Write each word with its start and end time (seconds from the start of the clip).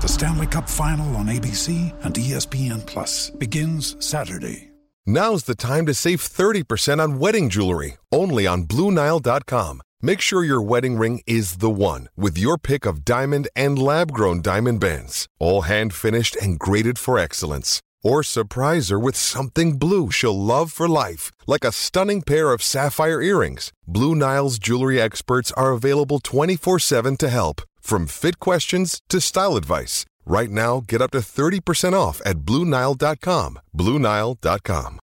The 0.00 0.08
Stanley 0.08 0.46
Cup 0.46 0.66
Final 0.66 1.14
on 1.16 1.26
ABC 1.26 1.92
and 2.02 2.14
ESPN 2.14 2.86
Plus 2.86 3.28
begins 3.28 3.96
Saturday. 3.98 4.70
Now's 5.04 5.44
the 5.44 5.54
time 5.54 5.84
to 5.84 5.92
save 5.92 6.20
30% 6.20 7.02
on 7.02 7.18
wedding 7.18 7.50
jewelry, 7.50 7.98
only 8.10 8.46
on 8.46 8.64
BlueNile.com. 8.64 9.82
Make 10.00 10.22
sure 10.22 10.42
your 10.42 10.62
wedding 10.62 10.96
ring 10.96 11.20
is 11.26 11.56
the 11.56 11.68
one 11.68 12.08
with 12.16 12.38
your 12.38 12.56
pick 12.56 12.86
of 12.86 13.04
diamond 13.04 13.48
and 13.54 13.78
lab 13.78 14.10
grown 14.10 14.40
diamond 14.40 14.80
bands, 14.80 15.26
all 15.38 15.62
hand 15.62 15.92
finished 15.92 16.34
and 16.36 16.58
graded 16.58 16.98
for 16.98 17.18
excellence. 17.18 17.82
Or 18.02 18.22
surprise 18.22 18.88
her 18.88 18.98
with 18.98 19.16
something 19.16 19.76
blue 19.76 20.10
she'll 20.10 20.38
love 20.38 20.72
for 20.72 20.88
life, 20.88 21.30
like 21.46 21.64
a 21.64 21.72
stunning 21.72 22.22
pair 22.22 22.52
of 22.54 22.62
sapphire 22.62 23.20
earrings. 23.20 23.70
Blue 23.86 24.14
Nile's 24.14 24.58
jewelry 24.58 24.98
experts 24.98 25.52
are 25.52 25.72
available 25.72 26.20
24 26.20 26.78
7 26.78 27.16
to 27.18 27.28
help, 27.28 27.60
from 27.80 28.06
fit 28.06 28.38
questions 28.38 29.00
to 29.08 29.20
style 29.20 29.56
advice. 29.56 30.04
Right 30.26 30.50
now, 30.50 30.84
get 30.86 31.02
up 31.02 31.10
to 31.10 31.18
30% 31.18 31.92
off 31.92 32.22
at 32.24 32.40
BlueNile.com. 32.40 33.58
BlueNile.com. 33.76 35.00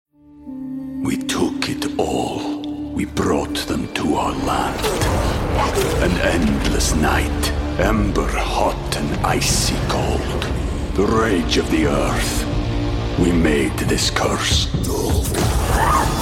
We 1.02 1.16
took 1.18 1.68
it 1.68 1.98
all. 1.98 2.60
We 2.92 3.06
brought 3.06 3.56
them 3.66 3.92
to 3.94 4.14
our 4.16 4.32
land. 4.44 4.86
An 6.02 6.12
endless 6.20 6.94
night, 6.94 7.50
ember 7.78 8.28
hot 8.28 8.96
and 8.96 9.26
icy 9.26 9.76
cold. 9.88 10.42
The 10.94 11.06
rage 11.06 11.56
of 11.56 11.70
the 11.70 11.86
earth. 11.86 12.44
We 13.18 13.32
made 13.32 13.76
this 13.78 14.10
curse. 14.10 14.68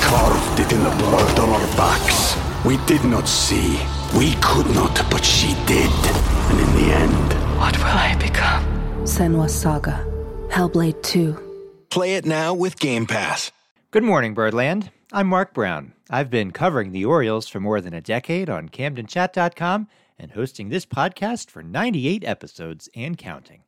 Carved 0.04 0.60
it 0.60 0.72
in 0.72 0.82
the 0.82 0.90
blood 0.90 1.38
on 1.38 1.48
our 1.48 1.76
backs. 1.76 2.36
We 2.64 2.76
did 2.86 3.04
not 3.04 3.26
see. 3.26 3.80
We 4.16 4.34
could 4.42 4.66
not, 4.74 4.94
but 5.10 5.24
she 5.24 5.54
did. 5.66 6.41
And 6.52 6.60
in 6.60 6.74
the 6.76 6.92
end, 6.94 7.32
What 7.58 7.76
will 7.78 7.86
I 7.86 8.14
become? 8.20 8.62
Senua 9.06 9.48
Saga. 9.48 10.04
Hellblade 10.50 11.02
2. 11.02 11.86
Play 11.88 12.16
it 12.16 12.26
now 12.26 12.52
with 12.52 12.78
Game 12.78 13.06
Pass. 13.06 13.50
Good 13.90 14.02
morning, 14.02 14.34
Birdland. 14.34 14.90
I'm 15.12 15.28
Mark 15.28 15.54
Brown. 15.54 15.94
I've 16.10 16.28
been 16.28 16.50
covering 16.50 16.92
the 16.92 17.06
Orioles 17.06 17.48
for 17.48 17.58
more 17.58 17.80
than 17.80 17.94
a 17.94 18.02
decade 18.02 18.50
on 18.50 18.68
CamdenChat.com 18.68 19.88
and 20.18 20.30
hosting 20.32 20.68
this 20.68 20.84
podcast 20.84 21.48
for 21.50 21.62
98 21.62 22.22
episodes 22.24 22.88
and 22.94 23.16
counting. 23.16 23.62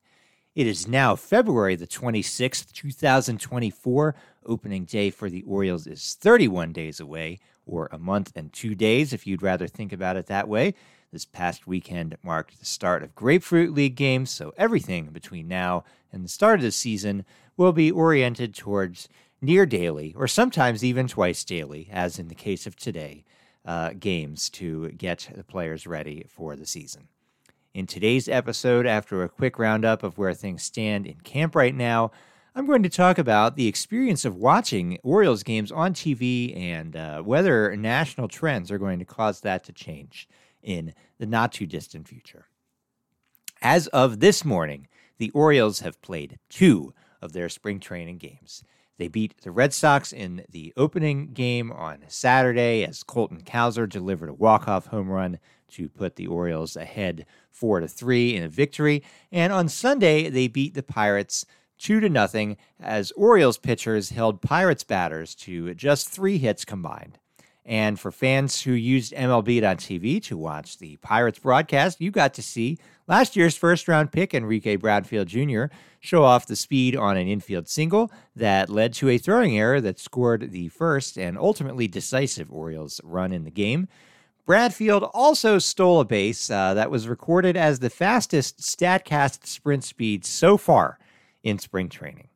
It 0.54 0.66
is 0.66 0.86
now 0.86 1.16
February 1.16 1.76
the 1.76 1.86
26th, 1.86 2.70
2024. 2.72 4.14
Opening 4.44 4.84
day 4.84 5.08
for 5.08 5.30
the 5.30 5.42
Orioles 5.44 5.86
is 5.86 6.14
31 6.20 6.72
days 6.72 7.00
away, 7.00 7.40
or 7.64 7.88
a 7.92 7.98
month 7.98 8.32
and 8.36 8.52
two 8.52 8.74
days 8.74 9.14
if 9.14 9.26
you'd 9.26 9.42
rather 9.42 9.66
think 9.66 9.92
about 9.92 10.16
it 10.16 10.26
that 10.26 10.48
way. 10.48 10.74
This 11.14 11.24
past 11.24 11.68
weekend 11.68 12.16
marked 12.24 12.58
the 12.58 12.66
start 12.66 13.04
of 13.04 13.14
Grapefruit 13.14 13.72
League 13.72 13.94
games, 13.94 14.32
so 14.32 14.52
everything 14.56 15.10
between 15.12 15.46
now 15.46 15.84
and 16.12 16.24
the 16.24 16.28
start 16.28 16.58
of 16.58 16.64
the 16.64 16.72
season 16.72 17.24
will 17.56 17.72
be 17.72 17.88
oriented 17.88 18.52
towards 18.52 19.08
near 19.40 19.64
daily, 19.64 20.12
or 20.16 20.26
sometimes 20.26 20.82
even 20.82 21.06
twice 21.06 21.44
daily, 21.44 21.88
as 21.92 22.18
in 22.18 22.26
the 22.26 22.34
case 22.34 22.66
of 22.66 22.74
today, 22.74 23.24
uh, 23.64 23.90
games 23.90 24.50
to 24.50 24.88
get 24.88 25.30
the 25.32 25.44
players 25.44 25.86
ready 25.86 26.26
for 26.28 26.56
the 26.56 26.66
season. 26.66 27.06
In 27.74 27.86
today's 27.86 28.28
episode, 28.28 28.84
after 28.84 29.22
a 29.22 29.28
quick 29.28 29.56
roundup 29.56 30.02
of 30.02 30.18
where 30.18 30.34
things 30.34 30.64
stand 30.64 31.06
in 31.06 31.20
camp 31.20 31.54
right 31.54 31.76
now, 31.76 32.10
I'm 32.56 32.66
going 32.66 32.82
to 32.82 32.88
talk 32.88 33.18
about 33.18 33.54
the 33.54 33.68
experience 33.68 34.24
of 34.24 34.34
watching 34.34 34.98
Orioles 35.04 35.44
games 35.44 35.70
on 35.70 35.94
TV 35.94 36.56
and 36.56 36.96
uh, 36.96 37.22
whether 37.22 37.76
national 37.76 38.26
trends 38.26 38.72
are 38.72 38.78
going 38.78 38.98
to 38.98 39.04
cause 39.04 39.42
that 39.42 39.62
to 39.62 39.72
change 39.72 40.28
in 40.64 40.94
the 41.18 41.26
not 41.26 41.52
too 41.52 41.66
distant 41.66 42.08
future. 42.08 42.46
As 43.62 43.86
of 43.88 44.20
this 44.20 44.44
morning, 44.44 44.88
the 45.18 45.30
Orioles 45.30 45.80
have 45.80 46.02
played 46.02 46.38
two 46.48 46.92
of 47.22 47.32
their 47.32 47.48
spring 47.48 47.78
training 47.78 48.18
games. 48.18 48.64
They 48.98 49.08
beat 49.08 49.40
the 49.42 49.50
Red 49.50 49.72
Sox 49.72 50.12
in 50.12 50.44
the 50.48 50.72
opening 50.76 51.32
game 51.32 51.72
on 51.72 52.04
Saturday 52.08 52.84
as 52.84 53.02
Colton 53.02 53.42
Cowser 53.42 53.88
delivered 53.88 54.28
a 54.28 54.34
walk-off 54.34 54.86
home 54.86 55.10
run 55.10 55.38
to 55.70 55.88
put 55.88 56.16
the 56.16 56.26
Orioles 56.26 56.76
ahead 56.76 57.26
4 57.50 57.80
to 57.80 57.88
3 57.88 58.36
in 58.36 58.44
a 58.44 58.48
victory, 58.48 59.02
and 59.32 59.52
on 59.52 59.68
Sunday 59.68 60.28
they 60.28 60.46
beat 60.46 60.74
the 60.74 60.82
Pirates 60.82 61.44
2 61.78 62.00
to 62.00 62.08
nothing 62.08 62.56
as 62.78 63.10
Orioles 63.12 63.58
pitchers 63.58 64.10
held 64.10 64.40
Pirates 64.40 64.84
batters 64.84 65.34
to 65.36 65.74
just 65.74 66.08
3 66.08 66.38
hits 66.38 66.64
combined. 66.64 67.18
And 67.66 67.98
for 67.98 68.12
fans 68.12 68.62
who 68.62 68.72
used 68.72 69.14
MLB.tv 69.14 70.22
to 70.24 70.36
watch 70.36 70.78
the 70.78 70.96
Pirates 70.96 71.38
broadcast, 71.38 72.00
you 72.00 72.10
got 72.10 72.34
to 72.34 72.42
see 72.42 72.78
last 73.06 73.36
year's 73.36 73.56
first 73.56 73.88
round 73.88 74.12
pick, 74.12 74.34
Enrique 74.34 74.76
Bradfield 74.76 75.28
Jr., 75.28 75.64
show 75.98 76.24
off 76.24 76.46
the 76.46 76.56
speed 76.56 76.94
on 76.94 77.16
an 77.16 77.26
infield 77.26 77.66
single 77.66 78.12
that 78.36 78.68
led 78.68 78.92
to 78.94 79.08
a 79.08 79.16
throwing 79.16 79.58
error 79.58 79.80
that 79.80 79.98
scored 79.98 80.50
the 80.50 80.68
first 80.68 81.16
and 81.16 81.38
ultimately 81.38 81.88
decisive 81.88 82.52
Orioles 82.52 83.00
run 83.02 83.32
in 83.32 83.44
the 83.44 83.50
game. 83.50 83.88
Bradfield 84.44 85.04
also 85.14 85.58
stole 85.58 86.00
a 86.00 86.04
base 86.04 86.50
uh, 86.50 86.74
that 86.74 86.90
was 86.90 87.08
recorded 87.08 87.56
as 87.56 87.78
the 87.78 87.88
fastest 87.88 88.58
StatCast 88.58 89.46
sprint 89.46 89.84
speed 89.84 90.26
so 90.26 90.58
far 90.58 90.98
in 91.42 91.58
spring 91.58 91.88
training. 91.88 92.28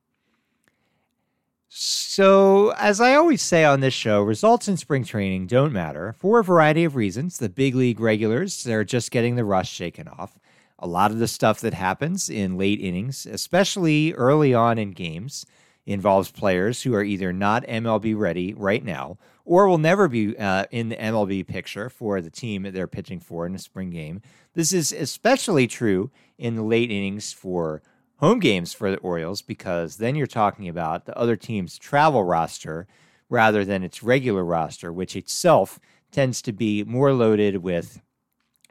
So, 1.70 2.70
as 2.78 2.98
I 2.98 3.14
always 3.14 3.42
say 3.42 3.62
on 3.62 3.80
this 3.80 3.92
show, 3.92 4.22
results 4.22 4.68
in 4.68 4.78
spring 4.78 5.04
training 5.04 5.46
don't 5.48 5.72
matter 5.72 6.14
for 6.18 6.38
a 6.38 6.44
variety 6.44 6.84
of 6.84 6.96
reasons. 6.96 7.36
The 7.36 7.50
big 7.50 7.74
league 7.74 8.00
regulars, 8.00 8.64
they're 8.64 8.84
just 8.84 9.10
getting 9.10 9.36
the 9.36 9.44
rust 9.44 9.70
shaken 9.70 10.08
off. 10.08 10.38
A 10.78 10.86
lot 10.86 11.10
of 11.10 11.18
the 11.18 11.28
stuff 11.28 11.60
that 11.60 11.74
happens 11.74 12.30
in 12.30 12.56
late 12.56 12.80
innings, 12.80 13.26
especially 13.26 14.14
early 14.14 14.54
on 14.54 14.78
in 14.78 14.92
games, 14.92 15.44
involves 15.84 16.30
players 16.30 16.82
who 16.82 16.94
are 16.94 17.02
either 17.02 17.34
not 17.34 17.66
MLB 17.66 18.16
ready 18.16 18.54
right 18.54 18.84
now 18.84 19.18
or 19.44 19.68
will 19.68 19.78
never 19.78 20.08
be 20.08 20.36
uh, 20.38 20.64
in 20.70 20.88
the 20.88 20.96
MLB 20.96 21.46
picture 21.46 21.90
for 21.90 22.22
the 22.22 22.30
team 22.30 22.62
that 22.62 22.72
they're 22.72 22.86
pitching 22.86 23.20
for 23.20 23.44
in 23.44 23.54
a 23.54 23.58
spring 23.58 23.90
game. 23.90 24.22
This 24.54 24.72
is 24.72 24.92
especially 24.92 25.66
true 25.66 26.10
in 26.38 26.54
the 26.54 26.62
late 26.62 26.90
innings 26.90 27.32
for 27.32 27.82
home 28.18 28.40
games 28.40 28.72
for 28.72 28.90
the 28.90 28.98
Orioles 28.98 29.42
because 29.42 29.96
then 29.96 30.14
you're 30.14 30.26
talking 30.26 30.68
about 30.68 31.06
the 31.06 31.16
other 31.16 31.36
team's 31.36 31.78
travel 31.78 32.24
roster 32.24 32.86
rather 33.28 33.64
than 33.64 33.82
its 33.82 34.02
regular 34.02 34.44
roster, 34.44 34.92
which 34.92 35.14
itself 35.14 35.78
tends 36.10 36.42
to 36.42 36.52
be 36.52 36.82
more 36.84 37.12
loaded 37.12 37.58
with 37.58 38.00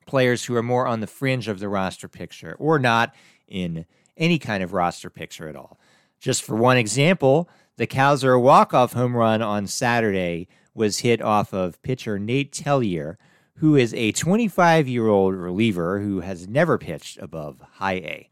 players 0.06 0.46
who 0.46 0.56
are 0.56 0.64
more 0.64 0.88
on 0.88 1.00
the 1.00 1.08
fringe 1.08 1.48
of 1.48 1.60
the 1.60 1.70
roster 1.70 2.08
picture 2.08 2.56
or 2.60 2.80
not 2.80 3.14
in 3.48 3.86
any 4.16 4.40
kind 4.40 4.64
of 4.64 4.74
roster 4.74 5.10
picture 5.10 5.48
at 5.48 5.56
all. 5.56 5.80
Just 6.20 6.44
for 6.44 6.56
one 6.56 6.78
example, 6.78 7.48
the 7.78 7.88
Cowser 7.88 8.42
walk-off 8.42 8.94
home 8.94 9.16
run 9.16 9.42
on 9.42 9.68
Saturday 9.68 10.48
was 10.74 11.00
hit 11.00 11.22
off 11.22 11.54
of 11.54 11.82
pitcher 11.84 12.18
Nate 12.18 12.52
Tellier, 12.52 13.18
who 13.58 13.76
is 13.76 13.94
a 13.94 14.14
25-year-old 14.14 15.36
reliever 15.36 16.00
who 16.00 16.22
has 16.22 16.48
never 16.48 16.78
pitched 16.78 17.18
above 17.20 17.62
high 17.74 17.94
A. 17.94 18.30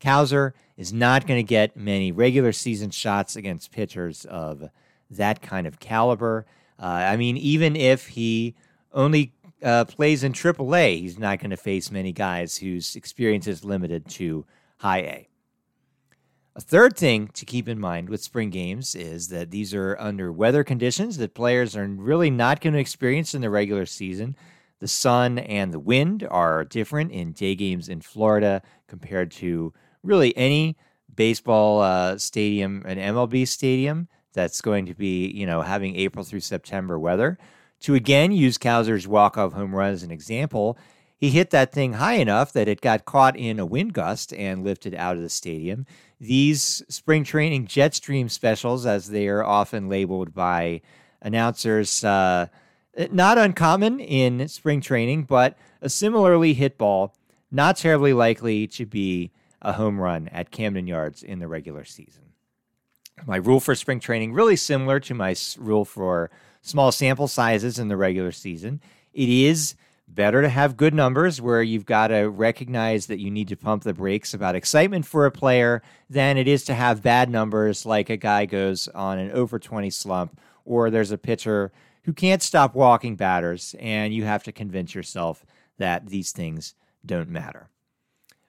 Cowser 0.00 0.52
is 0.76 0.92
not 0.92 1.26
going 1.26 1.38
to 1.38 1.48
get 1.48 1.76
many 1.76 2.12
regular 2.12 2.52
season 2.52 2.90
shots 2.90 3.36
against 3.36 3.72
pitchers 3.72 4.24
of 4.26 4.70
that 5.10 5.42
kind 5.42 5.66
of 5.66 5.80
caliber. 5.80 6.46
Uh, 6.80 6.86
I 6.86 7.16
mean, 7.16 7.36
even 7.36 7.74
if 7.74 8.08
he 8.08 8.54
only 8.92 9.32
uh, 9.62 9.84
plays 9.84 10.22
in 10.22 10.32
AAA, 10.32 11.00
he's 11.00 11.18
not 11.18 11.40
going 11.40 11.50
to 11.50 11.56
face 11.56 11.90
many 11.90 12.12
guys 12.12 12.58
whose 12.58 12.94
experience 12.94 13.46
is 13.46 13.64
limited 13.64 14.08
to 14.10 14.46
high 14.78 15.00
A. 15.00 15.28
A 16.54 16.60
third 16.60 16.96
thing 16.96 17.28
to 17.34 17.44
keep 17.44 17.68
in 17.68 17.78
mind 17.78 18.08
with 18.08 18.22
spring 18.22 18.50
games 18.50 18.96
is 18.96 19.28
that 19.28 19.50
these 19.50 19.72
are 19.74 19.96
under 20.00 20.32
weather 20.32 20.64
conditions 20.64 21.16
that 21.18 21.34
players 21.34 21.76
are 21.76 21.86
really 21.86 22.30
not 22.30 22.60
going 22.60 22.72
to 22.72 22.80
experience 22.80 23.32
in 23.32 23.42
the 23.42 23.50
regular 23.50 23.86
season. 23.86 24.34
The 24.80 24.88
sun 24.88 25.38
and 25.38 25.72
the 25.72 25.78
wind 25.78 26.26
are 26.28 26.64
different 26.64 27.12
in 27.12 27.32
day 27.32 27.54
games 27.54 27.88
in 27.88 28.00
Florida 28.00 28.62
compared 28.88 29.30
to 29.32 29.72
really 30.02 30.36
any 30.36 30.76
baseball 31.14 31.80
uh, 31.80 32.18
stadium, 32.18 32.82
an 32.86 32.98
MLB 32.98 33.46
stadium 33.46 34.08
that's 34.32 34.60
going 34.60 34.86
to 34.86 34.94
be, 34.94 35.28
you 35.28 35.46
know, 35.46 35.62
having 35.62 35.96
April 35.96 36.24
through 36.24 36.40
September 36.40 36.98
weather. 36.98 37.38
To 37.80 37.94
again 37.94 38.32
use 38.32 38.58
Cowser's 38.58 39.06
walk-off 39.06 39.52
home 39.52 39.74
run 39.74 39.92
as 39.92 40.02
an 40.02 40.10
example, 40.10 40.78
he 41.16 41.30
hit 41.30 41.50
that 41.50 41.72
thing 41.72 41.94
high 41.94 42.14
enough 42.14 42.52
that 42.52 42.68
it 42.68 42.80
got 42.80 43.04
caught 43.04 43.36
in 43.36 43.58
a 43.58 43.66
wind 43.66 43.92
gust 43.92 44.32
and 44.32 44.62
lifted 44.62 44.94
out 44.94 45.16
of 45.16 45.22
the 45.22 45.28
stadium. 45.28 45.84
These 46.20 46.84
spring 46.88 47.24
training 47.24 47.66
jet 47.66 47.94
stream 47.94 48.28
specials, 48.28 48.86
as 48.86 49.08
they 49.08 49.26
are 49.26 49.44
often 49.44 49.88
labeled 49.88 50.32
by 50.32 50.80
announcers, 51.20 52.04
uh, 52.04 52.46
not 53.10 53.38
uncommon 53.38 53.98
in 53.98 54.46
spring 54.46 54.80
training, 54.80 55.24
but 55.24 55.56
a 55.82 55.88
similarly 55.88 56.54
hit 56.54 56.78
ball, 56.78 57.14
not 57.50 57.76
terribly 57.76 58.12
likely 58.12 58.68
to 58.68 58.86
be 58.86 59.32
a 59.60 59.72
home 59.72 60.00
run 60.00 60.28
at 60.28 60.50
Camden 60.50 60.86
Yards 60.86 61.22
in 61.22 61.38
the 61.38 61.48
regular 61.48 61.84
season. 61.84 62.22
My 63.26 63.36
rule 63.36 63.60
for 63.60 63.74
spring 63.74 64.00
training 64.00 64.32
really 64.32 64.56
similar 64.56 65.00
to 65.00 65.14
my 65.14 65.34
rule 65.58 65.84
for 65.84 66.30
small 66.62 66.92
sample 66.92 67.28
sizes 67.28 67.78
in 67.78 67.88
the 67.88 67.96
regular 67.96 68.32
season. 68.32 68.80
It 69.12 69.28
is 69.28 69.74
better 70.06 70.40
to 70.40 70.48
have 70.48 70.76
good 70.76 70.94
numbers 70.94 71.40
where 71.40 71.62
you've 71.62 71.84
got 71.84 72.08
to 72.08 72.24
recognize 72.24 73.06
that 73.06 73.18
you 73.18 73.30
need 73.30 73.48
to 73.48 73.56
pump 73.56 73.82
the 73.82 73.92
brakes 73.92 74.32
about 74.32 74.54
excitement 74.54 75.04
for 75.04 75.26
a 75.26 75.30
player 75.30 75.82
than 76.08 76.38
it 76.38 76.48
is 76.48 76.64
to 76.64 76.74
have 76.74 77.02
bad 77.02 77.28
numbers 77.28 77.84
like 77.84 78.08
a 78.08 78.16
guy 78.16 78.46
goes 78.46 78.88
on 78.88 79.18
an 79.18 79.30
over 79.32 79.58
20 79.58 79.90
slump 79.90 80.40
or 80.64 80.90
there's 80.90 81.10
a 81.10 81.18
pitcher 81.18 81.72
who 82.04 82.12
can't 82.12 82.42
stop 82.42 82.74
walking 82.74 83.16
batters 83.16 83.74
and 83.78 84.14
you 84.14 84.24
have 84.24 84.42
to 84.42 84.52
convince 84.52 84.94
yourself 84.94 85.44
that 85.76 86.06
these 86.06 86.32
things 86.32 86.74
don't 87.04 87.28
matter. 87.28 87.68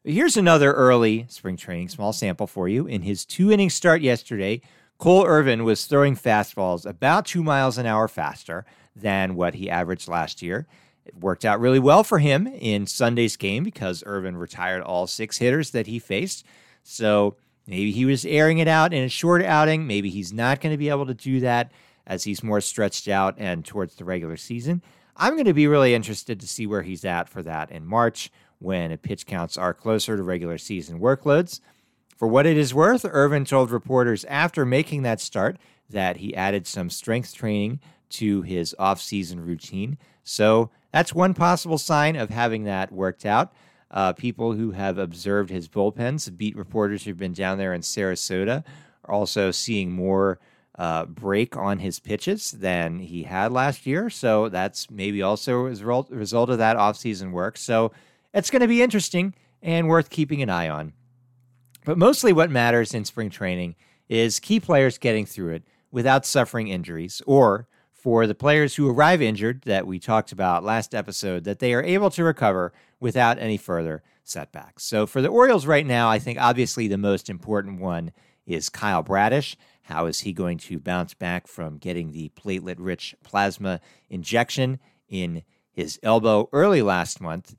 Here's 0.05 0.37
another 0.37 0.71
early 0.71 1.25
spring 1.27 1.57
training 1.57 1.89
small 1.89 2.13
sample 2.13 2.47
for 2.47 2.69
you. 2.69 2.87
In 2.87 3.01
his 3.01 3.25
two 3.25 3.51
inning 3.51 3.69
start 3.69 4.01
yesterday, 4.01 4.61
Cole 4.97 5.25
Irvin 5.25 5.65
was 5.65 5.85
throwing 5.85 6.15
fastballs 6.15 6.85
about 6.85 7.25
two 7.25 7.43
miles 7.43 7.77
an 7.77 7.85
hour 7.85 8.07
faster 8.07 8.65
than 8.95 9.35
what 9.35 9.55
he 9.55 9.69
averaged 9.69 10.07
last 10.07 10.41
year. 10.41 10.67
It 11.03 11.17
worked 11.17 11.43
out 11.43 11.59
really 11.59 11.79
well 11.79 12.05
for 12.05 12.19
him 12.19 12.47
in 12.47 12.87
Sunday's 12.87 13.35
game 13.35 13.65
because 13.65 14.01
Irvin 14.05 14.37
retired 14.37 14.83
all 14.83 15.05
six 15.05 15.37
hitters 15.37 15.71
that 15.71 15.87
he 15.87 15.99
faced. 15.99 16.45
So 16.81 17.35
maybe 17.67 17.91
he 17.91 18.05
was 18.05 18.23
airing 18.23 18.59
it 18.59 18.69
out 18.69 18.93
in 18.93 19.03
a 19.03 19.09
short 19.09 19.43
outing. 19.43 19.85
Maybe 19.85 20.09
he's 20.09 20.31
not 20.31 20.61
going 20.61 20.71
to 20.71 20.77
be 20.77 20.87
able 20.87 21.07
to 21.07 21.13
do 21.13 21.41
that 21.41 21.73
as 22.07 22.23
he's 22.23 22.41
more 22.41 22.61
stretched 22.61 23.09
out 23.09 23.35
and 23.37 23.65
towards 23.65 23.95
the 23.95 24.05
regular 24.05 24.37
season. 24.37 24.81
I'm 25.17 25.33
going 25.33 25.43
to 25.43 25.53
be 25.53 25.67
really 25.67 25.93
interested 25.93 26.39
to 26.39 26.47
see 26.47 26.65
where 26.65 26.83
he's 26.83 27.03
at 27.03 27.27
for 27.27 27.43
that 27.43 27.69
in 27.69 27.85
March 27.85 28.31
when 28.59 28.95
pitch 28.97 29.25
counts 29.25 29.57
are 29.57 29.73
closer 29.73 30.15
to 30.15 30.23
regular 30.23 30.57
season 30.57 30.99
workloads. 30.99 31.59
For 32.17 32.27
what 32.27 32.45
it 32.45 32.57
is 32.57 32.73
worth, 32.73 33.05
Irvin 33.05 33.45
told 33.45 33.71
reporters 33.71 34.25
after 34.25 34.65
making 34.65 35.03
that 35.03 35.21
start 35.21 35.57
that 35.89 36.17
he 36.17 36.35
added 36.35 36.67
some 36.67 36.89
strength 36.89 37.33
training 37.33 37.79
to 38.09 38.41
his 38.41 38.75
offseason 38.79 39.45
routine. 39.45 39.97
So 40.23 40.69
that's 40.91 41.13
one 41.13 41.33
possible 41.33 41.77
sign 41.77 42.15
of 42.15 42.29
having 42.29 42.65
that 42.65 42.91
worked 42.91 43.25
out. 43.25 43.53
Uh, 43.91 44.13
people 44.13 44.53
who 44.53 44.71
have 44.71 44.97
observed 44.97 45.49
his 45.49 45.67
bullpens, 45.67 46.35
beat 46.35 46.55
reporters 46.55 47.03
who've 47.03 47.17
been 47.17 47.33
down 47.33 47.57
there 47.57 47.73
in 47.73 47.81
Sarasota, 47.81 48.63
are 49.05 49.13
also 49.13 49.49
seeing 49.49 49.91
more 49.91 50.39
uh, 50.77 51.05
break 51.05 51.57
on 51.57 51.79
his 51.79 51.99
pitches 51.99 52.51
than 52.51 52.99
he 52.99 53.23
had 53.23 53.51
last 53.51 53.85
year. 53.85 54.09
So 54.09 54.49
that's 54.49 54.91
maybe 54.91 55.21
also 55.21 55.53
a 55.53 55.63
result, 55.63 56.09
result 56.11 56.49
of 56.49 56.59
that 56.59 56.77
offseason 56.77 57.31
work. 57.31 57.57
So 57.57 57.91
it's 58.33 58.49
going 58.49 58.61
to 58.61 58.67
be 58.67 58.81
interesting 58.81 59.33
and 59.61 59.87
worth 59.87 60.09
keeping 60.09 60.41
an 60.41 60.49
eye 60.49 60.69
on. 60.69 60.93
But 61.85 61.97
mostly 61.97 62.33
what 62.33 62.51
matters 62.51 62.93
in 62.93 63.05
spring 63.05 63.29
training 63.29 63.75
is 64.07 64.39
key 64.39 64.59
players 64.59 64.97
getting 64.97 65.25
through 65.25 65.53
it 65.53 65.63
without 65.91 66.25
suffering 66.25 66.67
injuries 66.67 67.21
or 67.25 67.67
for 67.93 68.27
the 68.27 68.35
players 68.35 68.75
who 68.75 68.89
arrive 68.89 69.21
injured 69.21 69.63
that 69.63 69.85
we 69.85 69.99
talked 69.99 70.31
about 70.31 70.63
last 70.63 70.95
episode 70.95 71.43
that 71.43 71.59
they 71.59 71.73
are 71.73 71.83
able 71.83 72.09
to 72.09 72.23
recover 72.23 72.71
without 72.99 73.37
any 73.39 73.57
further 73.57 74.01
setbacks. 74.23 74.83
So 74.83 75.05
for 75.05 75.21
the 75.21 75.27
Orioles 75.27 75.65
right 75.65 75.85
now, 75.85 76.09
I 76.09 76.19
think 76.19 76.39
obviously 76.39 76.87
the 76.87 76.97
most 76.97 77.29
important 77.29 77.81
one 77.81 78.11
is 78.45 78.69
Kyle 78.69 79.03
Bradish. 79.03 79.57
How 79.83 80.05
is 80.05 80.21
he 80.21 80.33
going 80.33 80.59
to 80.59 80.79
bounce 80.79 81.13
back 81.13 81.47
from 81.47 81.77
getting 81.77 82.11
the 82.11 82.29
platelet 82.29 82.75
rich 82.77 83.15
plasma 83.23 83.81
injection 84.09 84.79
in 85.07 85.43
his 85.71 85.99
elbow 86.03 86.47
early 86.53 86.81
last 86.81 87.19
month? 87.19 87.55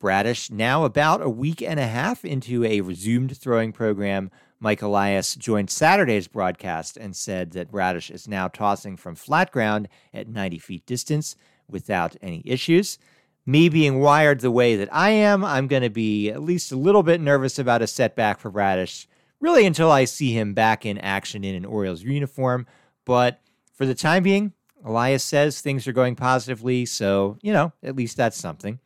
Bradish 0.00 0.50
now 0.50 0.84
about 0.84 1.20
a 1.20 1.28
week 1.28 1.60
and 1.60 1.78
a 1.78 1.86
half 1.86 2.24
into 2.24 2.64
a 2.64 2.80
resumed 2.80 3.36
throwing 3.36 3.70
program 3.70 4.30
Mike 4.58 4.82
Elias 4.82 5.34
joined 5.34 5.70
Saturday's 5.70 6.26
broadcast 6.26 6.96
and 6.96 7.14
said 7.16 7.52
that 7.52 7.70
Bradish 7.70 8.10
is 8.10 8.28
now 8.28 8.48
tossing 8.48 8.96
from 8.96 9.14
flat 9.14 9.50
ground 9.50 9.88
at 10.12 10.28
90 10.28 10.58
feet 10.58 10.86
distance 10.86 11.36
without 11.68 12.16
any 12.20 12.42
issues. 12.44 12.98
Me 13.46 13.70
being 13.70 14.00
wired 14.00 14.40
the 14.40 14.50
way 14.50 14.76
that 14.76 14.92
I 14.92 15.10
am, 15.10 15.44
I'm 15.44 15.66
going 15.66 15.82
to 15.82 15.90
be 15.90 16.30
at 16.30 16.42
least 16.42 16.72
a 16.72 16.76
little 16.76 17.02
bit 17.02 17.22
nervous 17.22 17.58
about 17.58 17.80
a 17.80 17.86
setback 17.86 18.38
for 18.38 18.50
Bradish, 18.50 19.06
really 19.40 19.64
until 19.64 19.90
I 19.90 20.04
see 20.04 20.32
him 20.32 20.52
back 20.52 20.84
in 20.84 20.98
action 20.98 21.42
in 21.42 21.54
an 21.54 21.64
Orioles 21.64 22.02
uniform. 22.02 22.66
But 23.06 23.40
for 23.72 23.86
the 23.86 23.94
time 23.94 24.22
being, 24.22 24.52
Elias 24.84 25.24
says 25.24 25.60
things 25.60 25.86
are 25.86 25.92
going 25.92 26.16
positively, 26.16 26.84
so, 26.84 27.38
you 27.40 27.52
know, 27.52 27.72
at 27.82 27.96
least 27.96 28.18
that's 28.18 28.36
something. 28.36 28.78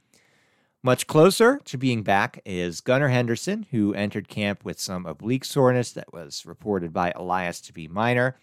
Much 0.84 1.06
closer 1.06 1.58
to 1.64 1.78
being 1.78 2.02
back 2.02 2.42
is 2.44 2.82
Gunnar 2.82 3.08
Henderson, 3.08 3.64
who 3.70 3.94
entered 3.94 4.28
camp 4.28 4.66
with 4.66 4.78
some 4.78 5.06
oblique 5.06 5.46
soreness 5.46 5.92
that 5.92 6.12
was 6.12 6.44
reported 6.44 6.92
by 6.92 7.10
Elias 7.16 7.62
to 7.62 7.72
be 7.72 7.88
minor. 7.88 8.36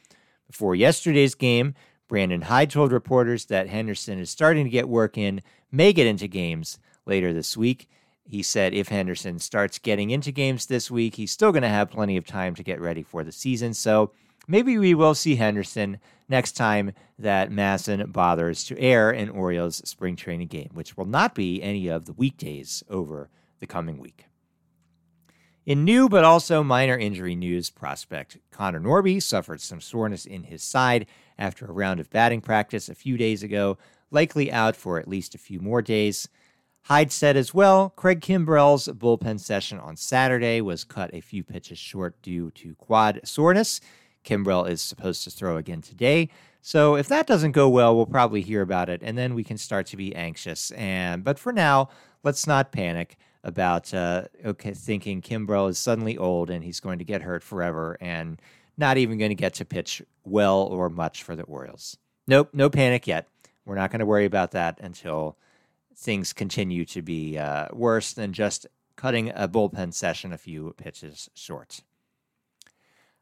Before 0.47 0.73
yesterday's 0.73 1.35
game, 1.35 1.75
Brandon 2.07 2.41
Hyde 2.41 2.71
told 2.71 2.91
reporters 2.91 3.45
that 3.45 3.69
Henderson 3.69 4.17
is 4.17 4.31
starting 4.31 4.63
to 4.63 4.71
get 4.71 4.89
work 4.89 5.19
in, 5.19 5.43
may 5.71 5.93
get 5.93 6.07
into 6.07 6.27
games 6.27 6.79
later 7.05 7.31
this 7.31 7.55
week. 7.55 7.88
He 8.23 8.41
said 8.41 8.73
if 8.73 8.87
Henderson 8.87 9.37
starts 9.37 9.77
getting 9.77 10.09
into 10.09 10.31
games 10.31 10.65
this 10.65 10.89
week, 10.89 11.17
he's 11.17 11.31
still 11.31 11.51
going 11.51 11.61
to 11.61 11.69
have 11.69 11.91
plenty 11.91 12.17
of 12.17 12.25
time 12.25 12.55
to 12.55 12.63
get 12.63 12.81
ready 12.81 13.03
for 13.03 13.23
the 13.23 13.31
season. 13.31 13.75
So 13.75 14.13
maybe 14.47 14.77
we 14.77 14.93
will 14.93 15.15
see 15.15 15.35
Henderson 15.35 15.99
next 16.27 16.53
time 16.53 16.93
that 17.19 17.51
MASN 17.51 18.11
bothers 18.11 18.63
to 18.66 18.80
air 18.80 19.11
an 19.11 19.30
Orioles 19.30 19.77
spring 19.87 20.16
training 20.16 20.47
game, 20.47 20.69
which 20.73 20.97
will 20.97 21.06
not 21.06 21.35
be 21.35 21.61
any 21.61 21.87
of 21.87 22.06
the 22.06 22.13
weekdays 22.13 22.83
over 22.89 23.30
the 23.59 23.68
coming 23.68 23.97
week. 23.97 24.25
In 25.66 25.85
new 25.85 26.09
but 26.09 26.23
also 26.23 26.63
minor 26.63 26.97
injury 26.97 27.35
news, 27.35 27.69
prospect 27.69 28.37
Connor 28.49 28.80
Norby 28.80 29.21
suffered 29.21 29.61
some 29.61 29.80
soreness 29.80 30.25
in 30.25 30.44
his 30.44 30.63
side 30.63 31.06
after 31.37 31.66
a 31.66 31.71
round 31.71 31.99
of 31.99 32.09
batting 32.09 32.42
practice 32.42 32.89
a 32.89 32.95
few 32.95 33.16
days 33.16 33.44
ago, 33.44 33.77
likely 34.09 34.51
out 34.51 34.75
for 34.75 34.99
at 34.99 35.07
least 35.07 35.35
a 35.35 35.37
few 35.37 35.59
more 35.59 35.83
days. 35.83 36.27
Hyde 36.85 37.11
said 37.11 37.37
as 37.37 37.54
well, 37.54 37.92
Craig 37.92 38.21
Kimbrel's 38.21 38.87
bullpen 38.87 39.39
session 39.39 39.80
on 39.80 39.95
Saturday 39.95 40.61
was 40.61 40.83
cut 40.83 41.13
a 41.13 41.21
few 41.21 41.44
pitches 41.44 41.77
short 41.77 42.19
due 42.23 42.49
to 42.51 42.73
quad 42.75 43.19
soreness. 43.23 43.81
Kimbrel 44.25 44.69
is 44.69 44.81
supposed 44.81 45.23
to 45.23 45.31
throw 45.31 45.57
again 45.57 45.81
today. 45.81 46.30
So 46.61 46.95
if 46.95 47.07
that 47.07 47.25
doesn't 47.25 47.54
go 47.54 47.68
well, 47.68 47.95
we'll 47.95 48.06
probably 48.06 48.42
hear 48.42 48.61
about 48.61 48.90
it, 48.90 49.01
and 49.04 49.18
then 49.18 49.33
we 49.33 49.44
can 49.44 49.57
start 49.57 49.87
to 49.87 49.97
be 49.97 50.16
anxious. 50.16 50.71
And 50.71 51.23
but 51.23 51.40
for 51.40 51.51
now, 51.51 51.90
let's 52.23 52.45
not 52.45 52.71
panic 52.71 53.18
about 53.44 53.94
uh, 53.94 54.23
okay 54.45 54.73
thinking 54.73 55.21
Kimbrel 55.21 55.69
is 55.69 55.80
suddenly 55.80 56.18
old 56.18 56.49
and 56.51 56.63
he's 56.63 56.80
going 56.80 56.99
to 56.99 57.06
get 57.06 57.23
hurt 57.23 57.42
forever 57.44 57.97
and 57.99 58.40
not 58.78 58.97
even 58.97 59.18
going 59.18 59.30
to 59.30 59.35
get 59.35 59.56
to 59.56 59.66
pitch 59.66 60.01
well 60.23 60.61
or 60.63 60.90
much 60.90 61.23
for 61.23 61.35
the 61.35 61.44
Orioles. 61.44 61.97
Nope, 62.28 62.49
no 62.54 62.69
panic 62.69 63.07
yet. 63.07 63.28
We're 63.66 63.75
not 63.75 63.92
going 63.92 63.99
to 63.99 64.06
worry 64.06 64.25
about 64.25 64.51
that 64.51 64.80
until 64.80 65.37
things 65.95 66.33
continue 66.33 66.85
to 66.85 67.01
be 67.01 67.37
uh, 67.37 67.68
worse 67.73 68.13
than 68.13 68.33
just 68.33 68.68
cutting 68.95 69.30
a 69.30 69.47
bullpen 69.47 69.94
session 69.94 70.31
a 70.33 70.37
few 70.37 70.73
pitches 70.78 71.30
short. 71.33 71.81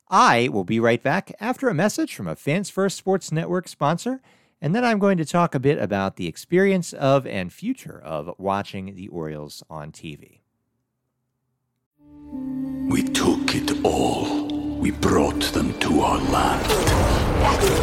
I 0.10 0.50
will 0.51 0.63
be 0.63 0.80
right 0.80 1.04
back 1.04 1.32
after 1.39 1.70
a 1.70 1.74
message 1.75 2.16
from 2.16 2.28
a 2.28 2.36
Fans 2.36 2.72
First 2.72 2.98
Sports 2.98 3.32
Network 3.32 3.68
sponsor, 3.68 4.22
and 4.60 4.74
then 4.74 4.84
I'm 4.84 4.98
going 4.98 5.20
to 5.20 5.25
talk 5.25 5.54
a 5.54 5.60
bit 5.60 5.78
about 5.78 6.16
the 6.16 6.25
experience 6.25 6.94
of 6.94 7.28
and 7.28 7.54
future 7.54 8.01
of 8.04 8.34
watching 8.39 8.96
the 8.96 9.08
Orioles 9.10 9.62
on 9.70 9.92
TV. 9.92 10.39
We 12.89 13.04
took 13.04 13.54
it 13.54 13.86
all. 13.86 14.48
We 14.80 14.89
brought 14.89 15.44
them 15.54 15.78
to 15.80 16.01
our 16.01 16.18
land. 16.18 16.72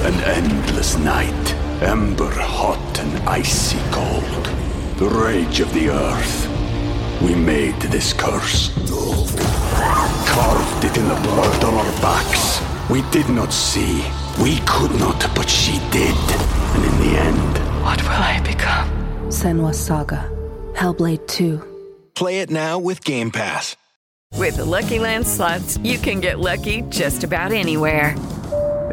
An 0.04 0.20
endless 0.24 0.98
night, 0.98 1.54
ember 1.80 2.32
hot 2.32 2.98
and 2.98 3.28
icy 3.28 3.78
cold. 3.92 4.46
The 4.98 5.08
rage 5.08 5.60
of 5.60 5.72
the 5.72 5.90
earth. 5.90 7.22
We 7.22 7.36
made 7.36 7.80
this 7.82 8.12
curse. 8.12 8.74
Carved 10.26 10.84
it 10.84 10.96
in 10.96 11.08
the 11.08 11.14
blood 11.28 11.64
on 11.64 11.74
our 11.74 11.92
backs. 12.00 12.60
We 12.90 13.02
did 13.10 13.28
not 13.28 13.52
see. 13.52 14.04
We 14.42 14.58
could 14.66 14.92
not, 15.00 15.18
but 15.34 15.48
she 15.48 15.72
did. 15.90 16.16
And 16.74 16.84
in 16.84 16.98
the 17.04 17.18
end, 17.18 17.58
What 17.84 18.02
will 18.02 18.22
I 18.32 18.40
become? 18.44 18.88
Senua 19.28 19.74
Saga. 19.74 20.30
Hellblade 20.74 21.26
2. 21.26 21.60
Play 22.14 22.40
it 22.40 22.50
now 22.50 22.78
with 22.78 23.04
Game 23.04 23.30
Pass. 23.30 23.76
With 24.34 24.56
the 24.56 24.64
Lucky 24.64 24.98
Land 24.98 25.26
slots, 25.26 25.78
you 25.78 25.98
can 25.98 26.20
get 26.20 26.38
lucky 26.38 26.82
just 26.90 27.24
about 27.24 27.52
anywhere. 27.52 28.14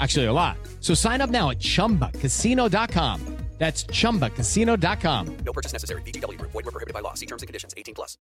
Actually, 0.00 0.26
a 0.26 0.32
lot. 0.32 0.58
So 0.80 0.94
sign 0.94 1.20
up 1.20 1.30
now 1.30 1.50
at 1.50 1.58
chumbacasino.com. 1.60 3.36
That's 3.58 3.84
chumbacasino.com. 3.84 5.36
No 5.38 5.52
purchase 5.52 5.72
necessary. 5.72 6.02
VGW 6.02 6.36
Group. 6.38 6.50
Void 6.52 6.66
where 6.66 6.72
prohibited 6.72 6.92
by 6.92 7.00
law. 7.00 7.14
See 7.14 7.26
terms 7.26 7.42
and 7.42 7.48
conditions. 7.48 7.72
18 7.76 7.94
plus. 7.94 8.18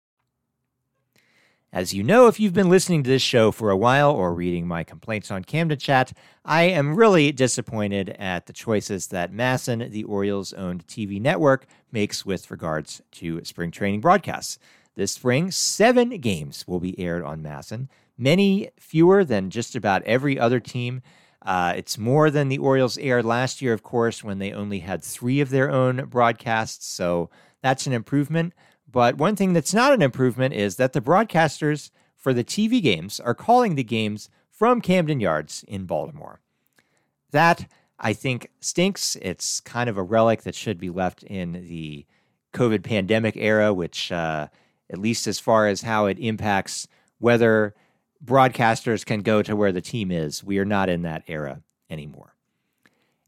As 1.73 1.95
you 1.95 2.03
know, 2.03 2.27
if 2.27 2.41
you've 2.41 2.53
been 2.53 2.69
listening 2.69 3.05
to 3.05 3.11
this 3.11 3.23
show 3.23 3.53
for 3.53 3.71
a 3.71 3.77
while 3.77 4.11
or 4.11 4.35
reading 4.35 4.67
my 4.67 4.83
complaints 4.83 5.31
on 5.31 5.45
Camden 5.45 5.79
Chat, 5.79 6.13
I 6.45 6.63
am 6.63 6.97
really 6.97 7.31
disappointed 7.31 8.09
at 8.19 8.47
the 8.47 8.53
choices 8.53 9.07
that 9.09 9.33
MASN, 9.33 9.89
the 9.89 10.03
Orioles 10.03 10.53
owned 10.55 10.85
TV 10.89 11.21
network, 11.21 11.67
makes 11.93 12.27
with 12.27 12.51
regards 12.51 13.03
to 13.13 13.45
spring 13.45 13.71
training 13.71 14.01
broadcasts. 14.01 14.59
This 14.97 15.13
spring, 15.13 15.53
seven 15.53 16.19
games 16.19 16.67
will 16.67 16.81
be 16.81 16.99
aired 16.99 17.23
on 17.23 17.41
MASN, 17.41 17.87
many 18.19 18.71
fewer 18.77 19.25
than 19.25 19.49
just 19.49 19.77
about 19.77 20.03
every 20.03 20.41
other 20.41 20.59
team. 20.59 21.03
Uh, 21.43 21.73
it's 21.77 21.97
more 21.97 22.31
than 22.31 22.49
the 22.49 22.59
Orioles 22.59 22.99
aired 22.99 23.25
last 23.25 23.63
year, 23.63 23.73
of 23.73 23.83
course, 23.83 24.23
when 24.23 24.39
they 24.39 24.53
only 24.53 24.81
had 24.81 25.03
three 25.03 25.41
of 25.41 25.51
their 25.51 25.71
own 25.71 26.05
broadcasts. 26.07 26.87
So 26.87 27.31
that's 27.63 27.87
an 27.87 27.93
improvement. 27.93 28.53
But 28.91 29.17
one 29.17 29.37
thing 29.37 29.53
that's 29.53 29.73
not 29.73 29.93
an 29.93 30.03
improvement 30.03 30.55
is 30.55 30.77
that 30.77 30.93
the 30.93 31.01
broadcasters 31.01 31.91
for 32.17 32.35
the 32.35 32.45
TV 32.45 32.83
games 32.83 33.21
are 33.21 33.35
calling 33.35 33.75
the 33.75 33.85
games 33.85 34.29
from 34.51 34.81
Camden 34.81 35.21
Yards 35.21 35.65
in 35.67 35.87
Baltimore. 35.87 36.41
That, 37.31 37.67
I 37.99 38.13
think, 38.13 38.51
stinks. 38.61 39.17
It's 39.23 39.61
kind 39.61 39.89
of 39.89 39.97
a 39.97 40.03
relic 40.03 40.43
that 40.43 40.55
should 40.55 40.79
be 40.79 40.91
left 40.91 41.23
in 41.23 41.53
the 41.53 42.05
COVID 42.53 42.83
pandemic 42.83 43.37
era, 43.37 43.73
which, 43.73 44.13
uh, 44.13 44.49
at 44.91 44.99
least 44.99 45.27
as 45.27 45.39
far 45.39 45.69
as 45.69 45.83
how 45.83 46.07
it 46.07 46.19
impacts 46.19 46.89
whether 47.19 47.75
broadcasters 48.25 49.05
can 49.05 49.21
go 49.21 49.43
to 49.43 49.57
where 49.57 49.73
the 49.73 49.81
team 49.81 50.11
is. 50.11 50.45
We 50.45 50.59
are 50.59 50.65
not 50.65 50.89
in 50.89 51.03
that 51.03 51.25
era 51.27 51.63
anymore. 51.89 52.35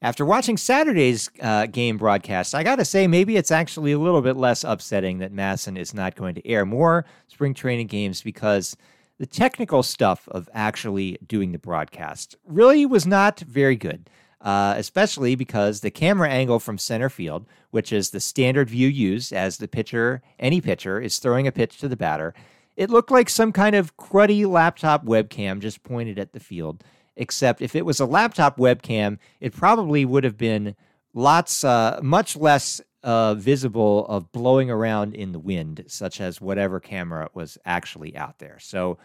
After 0.03 0.25
watching 0.25 0.57
Saturday's 0.57 1.31
uh, 1.41 1.67
game 1.67 1.97
broadcast, 1.97 2.57
I 2.57 2.65
got 2.65 2.77
to 2.77 2.85
say, 2.85 3.07
maybe 3.07 3.37
it's 3.37 3.53
actually 3.53 3.93
a 3.93 3.99
little 4.01 4.21
bit 4.21 4.37
less 4.37 4.65
upsetting 4.65 5.19
that 5.19 5.33
MASN 5.33 5.79
is 5.79 5.95
not 5.95 6.17
going 6.17 6.35
to 6.35 6.47
air 6.47 6.67
more 6.67 7.05
spring 7.29 7.55
training 7.55 7.87
games 7.87 8.21
because 8.21 8.77
the 9.19 9.27
technical 9.27 9.85
stuff 9.85 10.29
of 10.33 10.49
actually 10.53 11.19
doing 11.25 11.53
the 11.53 11.59
broadcast 11.59 12.35
really 12.45 12.85
was 12.85 13.07
not 13.07 13.39
very 13.41 13.77
good, 13.77 14.11
uh, 14.41 14.75
especially 14.77 15.37
because 15.37 15.81
the 15.81 15.91
camera 15.93 16.29
angle 16.29 16.59
from 16.59 16.79
center 16.79 17.09
field, 17.09 17.47
which 17.71 17.93
is 17.93 18.11
the 18.11 18.19
standard 18.19 18.69
view 18.69 18.89
used 18.89 19.33
as 19.33 19.59
the 19.59 19.69
pitcher, 19.69 20.21
any 20.41 20.61
pitcher, 20.61 21.01
is 21.01 21.21
throwing 21.21 21.47
a 21.47 21.53
pitch 21.53 21.79
to 21.79 21.87
the 21.87 21.97
batter, 21.97 22.35
it 22.77 22.91
looked 22.91 23.11
like 23.11 23.29
some 23.29 23.53
kind 23.53 23.75
of 23.75 23.97
cruddy 23.97 24.47
laptop 24.47 25.05
webcam 25.05 25.61
just 25.61 25.83
pointed 25.83 26.19
at 26.19 26.33
the 26.33 26.41
field. 26.41 26.83
Except 27.15 27.61
if 27.61 27.77
it 27.77 27.85
was 27.85 28.01
a 28.01 28.07
laptop 28.07 28.57
webcam, 28.57 29.19
it 29.41 29.53
probably 29.53 30.05
would 30.05 30.25
have 30.25 30.39
been 30.39 30.75
lots, 31.13 31.63
uh, 31.63 32.01
much 32.03 32.37
less 32.37 32.81
uh, 33.03 33.35
visible 33.35 34.07
of 34.07 34.33
blowing 34.33 34.71
around 34.71 35.15
in 35.15 35.33
the 35.33 35.39
wind, 35.39 35.85
such 35.89 36.21
as 36.21 36.41
whatever 36.41 36.81
camera 36.81 37.29
was 37.35 37.59
actually 37.65 38.17
out 38.17 38.39
there. 38.39 38.59
So, 38.61 38.99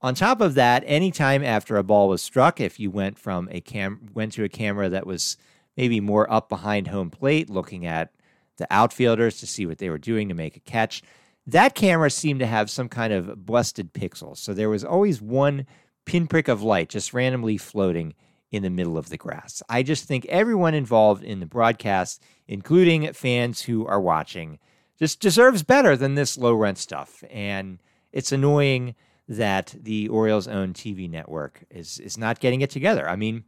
on 0.00 0.14
top 0.14 0.40
of 0.40 0.54
that, 0.54 0.84
anytime 0.86 1.42
after 1.42 1.76
a 1.76 1.82
ball 1.82 2.08
was 2.08 2.22
struck, 2.22 2.60
if 2.60 2.78
you 2.78 2.88
went 2.88 3.18
from 3.18 3.48
a 3.50 3.60
cam 3.60 4.10
went 4.14 4.32
to 4.34 4.44
a 4.44 4.48
camera 4.48 4.88
that 4.88 5.06
was 5.06 5.36
maybe 5.76 5.98
more 6.00 6.30
up 6.32 6.48
behind 6.48 6.86
home 6.86 7.10
plate, 7.10 7.50
looking 7.50 7.84
at 7.84 8.12
the 8.58 8.66
outfielders 8.70 9.40
to 9.40 9.46
see 9.46 9.66
what 9.66 9.78
they 9.78 9.90
were 9.90 9.98
doing 9.98 10.28
to 10.28 10.34
make 10.34 10.56
a 10.56 10.60
catch, 10.60 11.02
that 11.48 11.74
camera 11.74 12.10
seemed 12.10 12.40
to 12.40 12.46
have 12.46 12.68
some 12.68 12.90
kind 12.90 13.10
of 13.10 13.46
busted 13.46 13.94
pixel. 13.94 14.36
So 14.36 14.52
there 14.52 14.68
was 14.68 14.84
always 14.84 15.22
one 15.22 15.66
pinprick 16.04 16.46
of 16.46 16.62
light 16.62 16.90
just 16.90 17.14
randomly 17.14 17.56
floating 17.56 18.14
in 18.50 18.62
the 18.62 18.70
middle 18.70 18.98
of 18.98 19.08
the 19.08 19.16
grass. 19.16 19.62
I 19.68 19.82
just 19.82 20.04
think 20.04 20.26
everyone 20.26 20.74
involved 20.74 21.24
in 21.24 21.40
the 21.40 21.46
broadcast, 21.46 22.22
including 22.46 23.10
fans 23.14 23.62
who 23.62 23.86
are 23.86 24.00
watching, 24.00 24.58
just 24.98 25.20
deserves 25.20 25.62
better 25.62 25.96
than 25.96 26.16
this 26.16 26.36
low 26.36 26.52
rent 26.54 26.76
stuff. 26.76 27.24
And 27.30 27.78
it's 28.12 28.32
annoying 28.32 28.94
that 29.26 29.74
the 29.78 30.08
Orioles 30.08 30.48
own 30.48 30.74
TV 30.74 31.08
network 31.08 31.64
is 31.70 31.98
is 31.98 32.18
not 32.18 32.40
getting 32.40 32.60
it 32.60 32.70
together. 32.70 33.08
I 33.08 33.16
mean, 33.16 33.44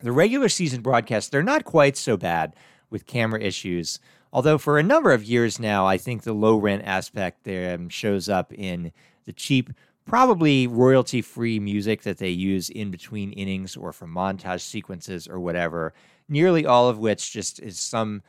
the 0.00 0.12
regular 0.12 0.50
season 0.50 0.82
broadcasts, 0.82 1.30
they're 1.30 1.42
not 1.42 1.64
quite 1.64 1.96
so 1.96 2.16
bad 2.16 2.54
with 2.90 3.06
camera 3.06 3.40
issues 3.40 3.98
Although 4.34 4.58
for 4.58 4.80
a 4.80 4.82
number 4.82 5.12
of 5.12 5.22
years 5.22 5.60
now, 5.60 5.86
I 5.86 5.96
think 5.96 6.24
the 6.24 6.32
low 6.32 6.56
rent 6.56 6.82
aspect 6.84 7.44
there 7.44 7.72
um, 7.72 7.88
shows 7.88 8.28
up 8.28 8.52
in 8.52 8.90
the 9.26 9.32
cheap, 9.32 9.70
probably 10.06 10.66
royalty 10.66 11.22
free 11.22 11.60
music 11.60 12.02
that 12.02 12.18
they 12.18 12.30
use 12.30 12.68
in 12.68 12.90
between 12.90 13.30
innings 13.32 13.76
or 13.76 13.92
for 13.92 14.08
montage 14.08 14.62
sequences 14.62 15.28
or 15.28 15.38
whatever, 15.38 15.94
nearly 16.28 16.66
all 16.66 16.88
of 16.88 16.98
which 16.98 17.32
just 17.32 17.60
is 17.60 17.78
some 17.78 18.22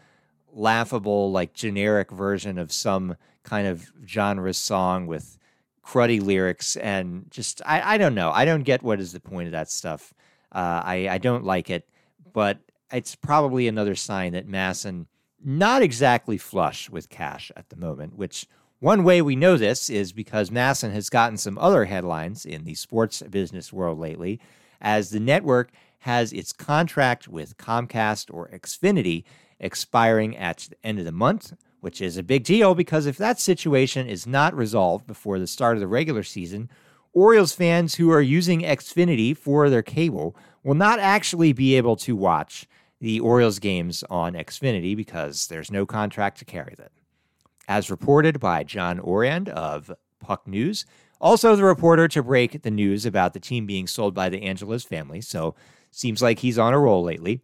laughable, 0.54 1.32
like 1.32 1.56
generic 1.56 2.12
version 2.12 2.60
of 2.60 2.72
some 2.72 3.16
kind 3.42 3.66
of 3.66 3.92
genre 4.06 4.54
song 4.54 5.08
with 5.08 5.40
cruddy 5.84 6.22
lyrics 6.22 6.76
and 6.78 7.26
just, 7.32 7.64
I, 7.66 7.96
I 7.96 7.98
don't 7.98 8.14
know. 8.14 8.30
I 8.30 8.46
don't 8.46 8.64
get 8.64 8.84
what 8.84 9.00
is 9.00 9.12
the 9.12 9.20
point 9.20 9.48
of 9.48 9.54
that 9.54 9.72
stuff. 9.72 10.14
Uh, 10.52 10.84
I, 10.86 11.08
I 11.10 11.18
don't 11.18 11.44
like 11.44 11.72
it, 11.72 11.90
but 12.32 12.60
it's 12.92 13.16
probably 13.16 13.68
another 13.68 13.96
sign 13.96 14.34
that 14.34 14.48
MASN 14.48 15.08
not 15.46 15.84
exactly 15.84 16.38
flush 16.38 16.90
with 16.90 17.10
cash 17.10 17.52
at 17.56 17.70
the 17.70 17.76
moment, 17.76 18.18
which 18.18 18.48
one 18.80 19.04
way 19.04 19.22
we 19.22 19.36
know 19.36 19.58
this 19.58 19.90
is 19.90 20.12
because 20.12 20.50
MASN 20.50 20.92
has 20.92 21.10
gotten 21.10 21.38
some 21.38 21.58
other 21.60 21.86
headlines 21.86 22.46
in 22.46 22.64
the 22.66 22.74
sports 22.74 23.22
business 23.22 23.72
world 23.72 24.00
lately, 24.00 24.40
as 24.82 25.12
the 25.12 25.20
network 25.20 25.72
has 26.00 26.34
its 26.34 26.52
contract 26.52 27.28
with 27.28 27.58
Comcast 27.58 28.34
or 28.34 28.50
Xfinity 28.50 29.24
expiring 29.60 30.36
at 30.36 30.68
the 30.70 30.76
end 30.84 31.00
of 31.00 31.06
the 31.06 31.12
month, 31.12 31.54
which 31.80 32.02
is 32.02 32.18
a 32.18 32.24
big 32.24 32.44
deal 32.44 32.76
because 32.76 33.06
if 33.06 33.18
that 33.18 33.40
situation 33.40 34.08
is 34.08 34.28
not 34.28 34.56
resolved 34.56 35.08
before 35.08 35.40
the 35.40 35.48
start 35.48 35.78
of 35.78 35.80
the 35.80 35.88
regular 35.88 36.24
season, 36.24 36.70
Orioles 37.14 37.54
fans 37.54 37.96
who 37.96 38.12
are 38.12 38.22
using 38.22 38.62
Xfinity 38.62 39.38
for 39.38 39.70
their 39.70 39.84
cable 39.84 40.36
will 40.64 40.76
not 40.76 41.00
actually 41.00 41.54
be 41.54 41.76
able 41.76 41.96
to 41.98 42.16
watch 42.16 42.68
the 43.06 43.20
Orioles 43.20 43.60
games 43.60 44.04
on 44.10 44.34
Xfinity 44.34 44.98
because 44.98 45.46
there's 45.46 45.70
no 45.70 45.86
contract 45.86 46.40
to 46.40 46.46
carry 46.46 46.74
them. 46.76 46.90
as 47.68 47.92
reported 47.92 48.40
by 48.40 48.64
John 48.64 49.00
Ourand 49.00 49.48
of 49.50 49.92
Puck 50.20 50.48
News. 50.48 50.88
Also, 51.22 51.56
the 51.56 51.64
reporter 51.64 52.08
to 52.08 52.24
break 52.24 52.64
the 52.64 52.72
news 52.72 53.06
about 53.06 53.34
the 53.36 53.40
team 53.40 53.68
being 53.68 53.86
sold 53.86 54.16
by 54.16 54.28
the 54.30 54.42
Angelos 54.42 54.86
family. 54.86 55.22
So, 55.22 55.54
seems 55.92 56.24
like 56.24 56.40
he's 56.40 56.58
on 56.58 56.74
a 56.74 56.80
roll 56.80 57.04
lately. 57.04 57.42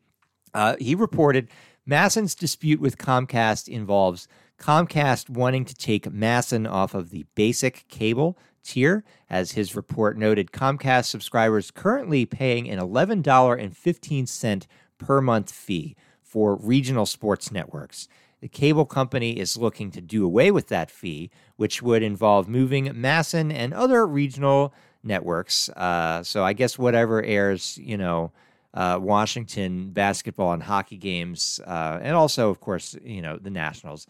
Uh, 0.52 0.78
he 0.80 0.96
reported 0.96 1.48
MASN's 1.88 2.34
dispute 2.34 2.82
with 2.82 2.98
Comcast 2.98 3.68
involves 3.68 4.28
Comcast 4.58 5.30
wanting 5.30 5.66
to 5.66 5.76
take 5.76 6.06
MASN 6.06 6.68
off 6.68 6.96
of 6.96 7.12
the 7.12 7.28
basic 7.36 7.88
cable 7.88 8.36
tier. 8.64 9.04
As 9.30 9.52
his 9.52 9.76
report 9.76 10.18
noted, 10.18 10.52
Comcast 10.52 11.06
subscribers 11.06 11.70
currently 11.70 12.26
paying 12.26 12.68
an 12.68 12.80
$11.15 12.80 14.68
per 15.02 15.20
month 15.20 15.52
fee 15.52 15.96
for 16.22 16.56
regional 16.56 17.06
sports 17.06 17.52
networks. 17.52 18.08
The 18.40 18.48
cable 18.48 18.86
company 18.86 19.38
is 19.38 19.58
looking 19.58 19.92
to 19.92 20.02
do 20.02 20.26
away 20.26 20.50
with 20.50 20.68
that 20.70 20.90
fee, 20.90 21.30
which 21.58 21.82
would 21.82 22.02
involve 22.02 22.48
moving 22.48 22.86
MASN 22.86 23.54
and 23.54 23.74
other 23.74 24.08
regional 24.08 24.74
networks. 25.04 25.70
Uh, 25.70 26.24
so 26.24 26.44
I 26.44 26.54
guess 26.54 26.78
whatever 26.78 27.22
airs, 27.22 27.78
you 27.78 27.98
know, 27.98 28.32
uh, 28.74 28.98
Washington 29.02 29.90
basketball 29.92 30.54
and 30.54 30.64
hockey 30.64 30.98
games, 30.98 31.60
uh, 31.68 32.00
and 32.02 32.16
also, 32.16 32.50
of 32.50 32.62
course, 32.62 32.96
you 33.04 33.22
know, 33.22 33.38
the 33.38 33.50
Nationals. 33.50 34.08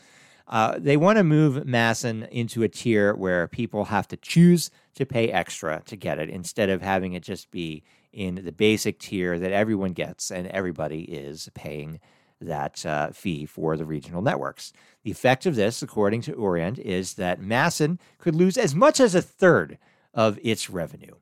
Uh, 0.48 0.77
they 0.77 0.98
want 0.98 1.17
to 1.17 1.24
move 1.24 1.63
MASN 1.65 2.29
into 2.29 2.62
a 2.62 2.67
tier 2.67 3.15
where 3.15 3.48
people 3.48 3.86
have 3.86 4.07
to 4.10 4.17
choose 4.17 4.69
to 4.95 5.05
pay 5.05 5.29
extra 5.29 5.81
to 5.86 5.95
get 5.95 6.19
it 6.19 6.29
instead 6.29 6.69
of 6.69 6.81
having 6.81 7.13
it 7.13 7.24
just 7.24 7.50
be 7.51 7.83
in 8.12 8.44
the 8.44 8.51
basic 8.51 9.00
tier 9.00 9.39
that 9.39 9.51
everyone 9.51 9.94
gets 9.94 10.32
and 10.32 10.48
everybody 10.48 11.01
is 11.03 11.50
paying 11.53 12.00
that 12.39 12.86
uh, 12.86 13.12
fee 13.12 13.46
for 13.46 13.77
the 13.77 13.86
regional 13.86 14.22
networks. 14.22 14.74
The 15.03 15.12
effect 15.12 15.46
of 15.46 15.56
this, 15.56 15.82
according 15.82 16.22
to 16.24 16.36
Ourand, 16.36 16.80
is 16.80 17.13
that 17.15 17.39
MASN 17.39 18.00
could 18.18 18.36
lose 18.36 18.58
as 18.58 18.75
much 18.75 19.00
as 19.00 19.15
a 19.15 19.22
third 19.22 19.77
of 20.13 20.39
its 20.44 20.70
revenue. 20.70 21.15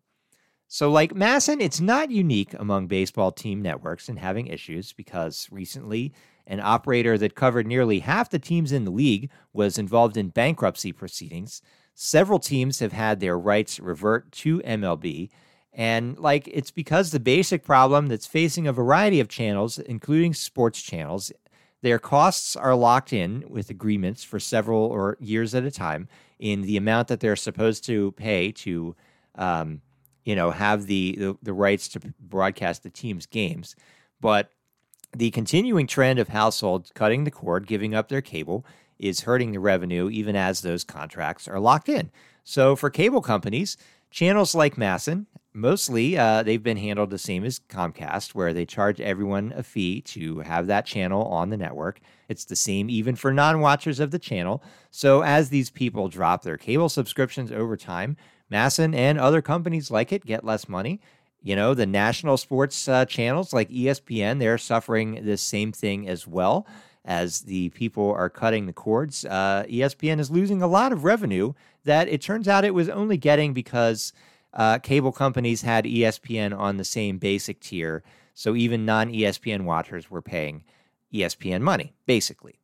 So, 0.67 0.91
like 0.91 1.13
MASN, 1.13 1.61
it's 1.61 1.81
not 1.81 2.11
unique 2.11 2.53
among 2.53 2.87
baseball 2.87 3.31
team 3.31 3.61
networks 3.61 4.07
in 4.07 4.17
having 4.17 4.47
issues 4.47 4.93
because 4.93 5.47
recently 5.51 6.13
an 6.45 6.59
operator 6.59 7.17
that 7.17 7.35
covered 7.35 7.67
nearly 7.67 7.99
half 7.99 8.29
the 8.29 8.39
teams 8.39 8.71
in 8.71 8.85
the 8.85 8.91
league 8.91 9.29
was 9.53 9.77
involved 9.77 10.17
in 10.17 10.29
bankruptcy 10.29 10.91
proceedings. 10.91 11.61
Several 11.93 12.39
teams 12.39 12.79
have 12.79 12.93
had 12.93 13.19
their 13.19 13.37
rights 13.37 13.79
revert 13.79 14.31
to 14.31 14.59
MLB. 14.59 15.29
And 15.79 16.19
like 16.19 16.49
it's 16.51 16.71
because 16.71 17.11
the 17.11 17.21
basic 17.21 17.63
problem 17.63 18.07
that's 18.07 18.25
facing 18.25 18.67
a 18.67 18.73
variety 18.73 19.21
of 19.21 19.29
channels, 19.29 19.79
including 19.79 20.33
sports 20.33 20.81
channels, 20.81 21.31
their 21.81 21.99
costs 21.99 22.57
are 22.57 22.75
locked 22.75 23.13
in 23.13 23.45
with 23.47 23.69
agreements 23.69 24.21
for 24.21 24.41
several 24.41 24.81
or 24.81 25.15
years 25.21 25.55
at 25.55 25.63
a 25.63 25.71
time 25.71 26.09
in 26.37 26.63
the 26.63 26.75
amount 26.75 27.07
that 27.07 27.21
they're 27.21 27.37
supposed 27.37 27.85
to 27.85 28.11
pay 28.11 28.51
to 28.51 28.93
um, 29.35 29.79
you 30.25 30.35
know, 30.35 30.51
have 30.51 30.85
the, 30.87 31.15
the, 31.17 31.37
the 31.41 31.53
rights 31.53 31.87
to 31.87 32.01
broadcast 32.19 32.83
the 32.83 32.89
team's 32.89 33.25
games. 33.25 33.77
But 34.19 34.51
the 35.15 35.31
continuing 35.31 35.87
trend 35.87 36.19
of 36.19 36.27
households 36.27 36.91
cutting 36.93 37.23
the 37.23 37.31
cord, 37.31 37.67
giving 37.67 37.95
up 37.95 38.09
their 38.09 38.21
cable, 38.21 38.65
is 38.99 39.21
hurting 39.21 39.53
the 39.53 39.61
revenue 39.61 40.09
even 40.09 40.35
as 40.35 40.59
those 40.59 40.83
contracts 40.83 41.47
are 41.47 41.61
locked 41.61 41.87
in. 41.87 42.11
So 42.43 42.75
for 42.75 42.89
cable 42.89 43.21
companies, 43.21 43.77
channels 44.11 44.53
like 44.53 44.75
MASN, 44.75 45.27
mostly 45.59 46.17
uh, 46.17 46.43
they've 46.43 46.63
been 46.63 46.77
handled 46.77 47.09
the 47.09 47.17
same 47.17 47.43
as 47.43 47.59
Comcast, 47.59 48.33
where 48.33 48.53
they 48.53 48.65
charge 48.65 49.01
everyone 49.01 49.53
a 49.55 49.63
fee 49.63 50.01
to 50.01 50.39
have 50.39 50.67
that 50.67 50.85
channel 50.85 51.25
on 51.25 51.49
the 51.49 51.57
network. 51.57 51.99
It's 52.27 52.45
the 52.45 52.55
same 52.55 52.89
even 52.89 53.15
for 53.15 53.33
non 53.33 53.59
watchers 53.59 53.99
of 53.99 54.11
the 54.11 54.19
channel. 54.19 54.63
So 54.91 55.21
as 55.21 55.49
these 55.49 55.69
people 55.69 56.07
drop 56.07 56.43
their 56.43 56.57
cable 56.57 56.89
subscriptions 56.89 57.51
over 57.51 57.75
time, 57.75 58.17
MASN 58.51 58.95
and 58.95 59.19
other 59.19 59.41
companies 59.41 59.91
like 59.91 60.11
it 60.11 60.25
get 60.25 60.43
less 60.43 60.67
money. 60.67 60.99
You 61.41 61.55
know, 61.55 61.73
the 61.73 61.85
national 61.85 62.37
sports 62.37 62.87
uh, 62.87 63.05
channels 63.05 63.53
like 63.53 63.69
ESPN, 63.69 64.39
they're 64.39 64.57
suffering 64.57 65.25
the 65.25 65.37
same 65.37 65.71
thing 65.71 66.07
as 66.07 66.27
well. 66.27 66.67
As 67.05 67.41
the 67.41 67.69
people 67.69 68.11
are 68.11 68.29
cutting 68.29 68.65
the 68.65 68.73
cords, 68.73 69.23
uh, 69.25 69.63
ESPN 69.69 70.19
is 70.19 70.29
losing 70.29 70.61
a 70.61 70.67
lot 70.67 70.91
of 70.91 71.05
revenue 71.05 71.53
that 71.85 72.09
it 72.09 72.21
turns 72.21 72.47
out 72.47 72.65
it 72.65 72.73
was 72.73 72.89
only 72.89 73.17
getting 73.17 73.53
because 73.53 74.11
uh, 74.53 74.79
cable 74.79 75.11
companies 75.11 75.61
had 75.61 75.85
ESPN 75.85 76.57
on 76.57 76.77
the 76.77 76.83
same 76.83 77.17
basic 77.17 77.59
tier. 77.59 78.03
So 78.33 78.55
even 78.55 78.85
non 78.85 79.11
ESPN 79.11 79.63
watchers 79.63 80.09
were 80.09 80.21
paying 80.21 80.63
ESPN 81.13 81.61
money, 81.61 81.93
basically. 82.05 82.59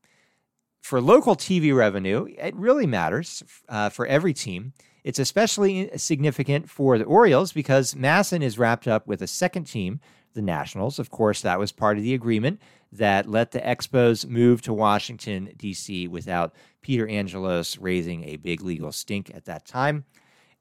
For 0.81 1.01
local 1.01 1.35
TV 1.35 1.75
revenue, 1.75 2.27
it 2.37 2.55
really 2.55 2.85
matters 2.85 3.43
uh, 3.67 3.89
for 3.89 4.05
every 4.05 4.33
team. 4.33 4.73
It's 5.03 5.19
especially 5.19 5.89
significant 5.97 6.69
for 6.69 6.97
the 6.97 7.05
Orioles 7.05 7.51
because 7.51 7.93
MASN 7.93 8.41
is 8.41 8.57
wrapped 8.57 8.87
up 8.87 9.05
with 9.07 9.21
a 9.21 9.27
second 9.27 9.65
team, 9.65 9.99
the 10.33 10.41
Nationals. 10.41 10.99
Of 10.99 11.09
course, 11.09 11.41
that 11.41 11.59
was 11.59 11.71
part 11.71 11.97
of 11.97 12.03
the 12.03 12.13
agreement 12.13 12.61
that 12.91 13.29
let 13.29 13.51
the 13.51 13.59
Expos 13.59 14.27
move 14.27 14.61
to 14.63 14.73
Washington, 14.73 15.51
D.C. 15.57 16.07
without 16.07 16.53
Peter 16.81 17.07
Angelos 17.07 17.77
raising 17.77 18.23
a 18.23 18.37
big 18.37 18.61
legal 18.61 18.91
stink 18.91 19.31
at 19.33 19.45
that 19.45 19.65
time. 19.65 20.05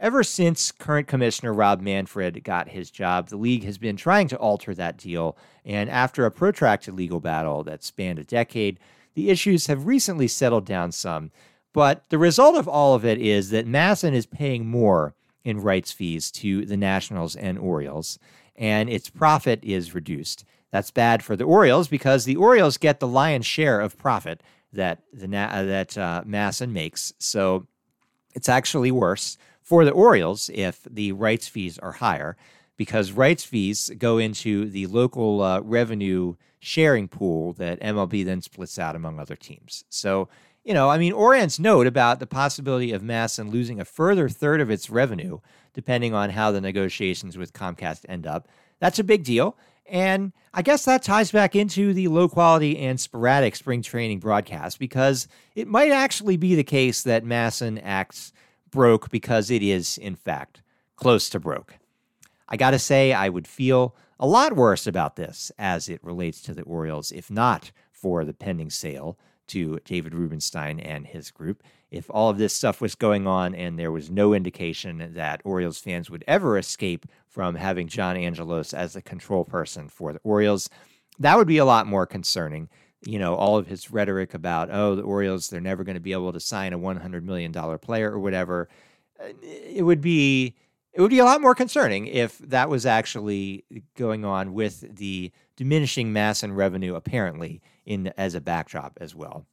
Ever 0.00 0.24
since 0.24 0.72
current 0.72 1.06
commissioner 1.06 1.52
Rob 1.52 1.80
Manfred 1.80 2.42
got 2.42 2.68
his 2.68 2.90
job, 2.90 3.28
the 3.28 3.36
league 3.36 3.64
has 3.64 3.78
been 3.78 3.96
trying 3.96 4.28
to 4.28 4.36
alter 4.36 4.74
that 4.74 4.96
deal. 4.96 5.36
And 5.64 5.88
after 5.88 6.26
a 6.26 6.30
protracted 6.30 6.94
legal 6.94 7.20
battle 7.20 7.62
that 7.64 7.84
spanned 7.84 8.18
a 8.18 8.24
decade, 8.24 8.80
the 9.14 9.30
issues 9.30 9.68
have 9.68 9.86
recently 9.86 10.26
settled 10.26 10.66
down 10.66 10.90
some. 10.92 11.30
But 11.72 12.08
the 12.08 12.18
result 12.18 12.56
of 12.56 12.68
all 12.68 12.94
of 12.94 13.04
it 13.04 13.18
is 13.18 13.50
that 13.50 13.66
MASN 13.66 14.12
is 14.12 14.26
paying 14.26 14.66
more 14.66 15.14
in 15.44 15.60
rights 15.60 15.92
fees 15.92 16.30
to 16.32 16.64
the 16.64 16.76
Nationals 16.76 17.36
and 17.36 17.58
Orioles, 17.58 18.18
and 18.56 18.88
its 18.88 19.10
profit 19.10 19.60
is 19.62 19.94
reduced. 19.94 20.44
That's 20.70 20.90
bad 20.90 21.22
for 21.22 21.36
the 21.36 21.44
Orioles 21.44 21.86
because 21.86 22.24
the 22.24 22.36
Orioles 22.36 22.78
get 22.78 22.98
the 22.98 23.06
lion's 23.06 23.46
share 23.46 23.80
of 23.80 23.98
profit 23.98 24.42
that 24.72 25.02
the 25.12 25.26
uh, 25.36 25.62
that 25.62 25.96
uh, 25.96 26.22
MASN 26.26 26.70
makes. 26.70 27.12
So 27.18 27.66
it's 28.34 28.48
actually 28.48 28.90
worse 28.90 29.38
for 29.64 29.84
the 29.84 29.90
Orioles 29.90 30.48
if 30.54 30.86
the 30.88 31.10
rights 31.10 31.48
fees 31.48 31.78
are 31.78 31.92
higher 31.92 32.36
because 32.76 33.10
rights 33.10 33.42
fees 33.42 33.90
go 33.98 34.18
into 34.18 34.70
the 34.70 34.86
local 34.86 35.42
uh, 35.42 35.60
revenue 35.60 36.36
sharing 36.60 37.08
pool 37.08 37.52
that 37.54 37.80
MLB 37.80 38.24
then 38.24 38.40
splits 38.40 38.78
out 38.78 38.94
among 38.94 39.18
other 39.18 39.36
teams. 39.36 39.84
So 39.88 40.28
you 40.64 40.72
know, 40.72 40.88
I 40.88 40.96
mean, 40.96 41.12
Ourand's 41.12 41.60
note 41.60 41.86
about 41.86 42.20
the 42.20 42.26
possibility 42.26 42.92
of 42.92 43.02
MASN 43.02 43.52
losing 43.52 43.80
a 43.80 43.84
further 43.84 44.30
third 44.30 44.62
of 44.62 44.70
its 44.70 44.88
revenue, 44.88 45.40
depending 45.74 46.14
on 46.14 46.30
how 46.30 46.50
the 46.50 46.60
negotiations 46.60 47.36
with 47.36 47.52
Comcast 47.52 48.06
end 48.08 48.26
up, 48.26 48.48
that's 48.80 48.98
a 48.98 49.04
big 49.04 49.24
deal. 49.24 49.58
And 49.86 50.32
I 50.54 50.62
guess 50.62 50.86
that 50.86 51.02
ties 51.02 51.30
back 51.30 51.54
into 51.54 51.92
the 51.92 52.08
low 52.08 52.28
quality 52.30 52.78
and 52.78 52.98
sporadic 52.98 53.54
spring 53.56 53.82
training 53.82 54.20
broadcast 54.20 54.78
because 54.78 55.28
it 55.54 55.68
might 55.68 55.90
actually 55.90 56.38
be 56.38 56.54
the 56.54 56.64
case 56.64 57.02
that 57.02 57.24
MASN 57.24 57.78
acts 57.84 58.32
broke 58.74 59.08
because 59.08 59.50
it 59.50 59.62
is, 59.62 59.96
in 59.96 60.16
fact, 60.16 60.60
close 60.96 61.30
to 61.30 61.38
broke. 61.38 61.78
I 62.48 62.56
got 62.56 62.72
to 62.72 62.78
say, 62.78 63.12
I 63.12 63.28
would 63.28 63.46
feel 63.46 63.94
a 64.18 64.26
lot 64.26 64.54
worse 64.54 64.86
about 64.86 65.16
this 65.16 65.52
as 65.58 65.88
it 65.88 66.02
relates 66.02 66.42
to 66.42 66.54
the 66.54 66.62
Orioles 66.62 67.12
if 67.12 67.30
not 67.30 67.70
for 67.92 68.24
the 68.24 68.34
pending 68.34 68.70
sale 68.70 69.16
to 69.46 69.78
David 69.84 70.12
Rubenstein 70.12 70.80
and 70.80 71.06
his 71.06 71.30
group. 71.30 71.62
If 71.90 72.10
all 72.10 72.30
of 72.30 72.38
this 72.38 72.54
stuff 72.54 72.80
was 72.80 72.96
going 72.96 73.28
on 73.28 73.54
and 73.54 73.78
there 73.78 73.92
was 73.92 74.10
no 74.10 74.34
indication 74.34 75.12
that 75.14 75.42
Orioles 75.44 75.78
fans 75.78 76.10
would 76.10 76.24
ever 76.26 76.58
escape 76.58 77.06
from 77.28 77.54
having 77.54 77.86
John 77.86 78.16
Angelos 78.16 78.74
as 78.74 78.94
the 78.94 79.02
control 79.02 79.44
person 79.44 79.88
for 79.88 80.12
the 80.12 80.20
Orioles, 80.24 80.68
that 81.20 81.36
would 81.36 81.46
be 81.46 81.58
a 81.58 81.64
lot 81.64 81.86
more 81.86 82.06
concerning. 82.06 82.68
You 83.04 83.18
know, 83.18 83.34
all 83.34 83.58
of 83.58 83.66
his 83.66 83.90
rhetoric 83.90 84.34
about, 84.34 84.70
oh, 84.70 84.94
the 84.94 85.02
Orioles, 85.02 85.48
they're 85.48 85.60
never 85.60 85.84
going 85.84 85.96
to 85.96 86.00
be 86.00 86.12
able 86.12 86.32
to 86.32 86.40
sign 86.40 86.72
a 86.72 86.78
$100 86.78 87.22
million 87.22 87.52
player 87.78 88.10
or 88.10 88.18
whatever. 88.18 88.68
Uh, 89.20 89.28
it 89.42 89.84
would 89.84 90.00
be 90.00 90.54
it 90.94 91.00
would 91.00 91.10
be 91.10 91.18
a 91.18 91.24
lot 91.24 91.40
more 91.40 91.56
concerning 91.56 92.06
if 92.06 92.38
that 92.38 92.68
was 92.68 92.86
actually 92.86 93.64
going 93.96 94.24
on 94.24 94.54
with 94.54 94.96
the 94.96 95.32
diminishing 95.56 96.12
MASN 96.12 96.54
revenue 96.54 96.94
apparently 96.94 97.60
in 97.84 98.12
as 98.16 98.34
a 98.34 98.40
backdrop 98.40 98.96
as 99.00 99.14
well. 99.14 99.44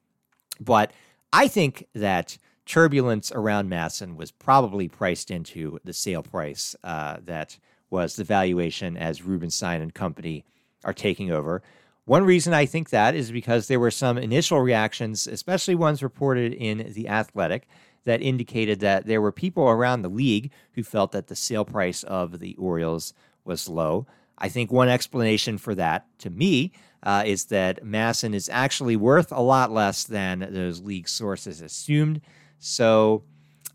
But 0.59 0.91
I 1.33 1.47
think 1.47 1.87
that 1.95 2.37
turbulence 2.65 3.31
around 3.31 3.69
MASN 3.69 4.15
was 4.15 4.31
probably 4.31 4.87
priced 4.87 5.31
into 5.31 5.79
the 5.83 5.93
sale 5.93 6.23
price 6.23 6.75
uh, 6.83 7.17
that 7.25 7.57
was 7.89 8.15
the 8.15 8.23
valuation 8.23 8.95
as 8.95 9.23
Rubenstein 9.23 9.81
and 9.81 9.93
company 9.93 10.45
are 10.83 10.93
taking 10.93 11.31
over. 11.31 11.61
One 12.05 12.23
reason 12.23 12.53
I 12.53 12.65
think 12.65 12.89
that 12.89 13.15
is 13.15 13.31
because 13.31 13.67
there 13.67 13.79
were 13.79 13.91
some 13.91 14.17
initial 14.17 14.59
reactions, 14.59 15.27
especially 15.27 15.75
ones 15.75 16.01
reported 16.01 16.53
in 16.53 16.91
The 16.93 17.07
Athletic, 17.07 17.67
that 18.03 18.21
indicated 18.21 18.79
that 18.79 19.05
there 19.05 19.21
were 19.21 19.31
people 19.31 19.69
around 19.69 20.01
the 20.01 20.09
league 20.09 20.51
who 20.73 20.83
felt 20.83 21.11
that 21.11 21.27
the 21.27 21.35
sale 21.35 21.65
price 21.65 22.03
of 22.03 22.39
the 22.39 22.55
Orioles 22.55 23.13
was 23.45 23.69
low. 23.69 24.07
I 24.37 24.49
think 24.49 24.71
one 24.71 24.89
explanation 24.89 25.59
for 25.59 25.75
that, 25.75 26.07
to 26.19 26.31
me, 26.31 26.71
uh, 27.03 27.23
is 27.25 27.45
that 27.45 27.83
MASN 27.83 28.33
is 28.33 28.49
actually 28.49 28.95
worth 28.95 29.31
a 29.31 29.41
lot 29.41 29.71
less 29.71 30.03
than 30.03 30.47
those 30.51 30.81
league 30.81 31.07
sources 31.07 31.61
assumed. 31.61 32.21
So 32.57 33.23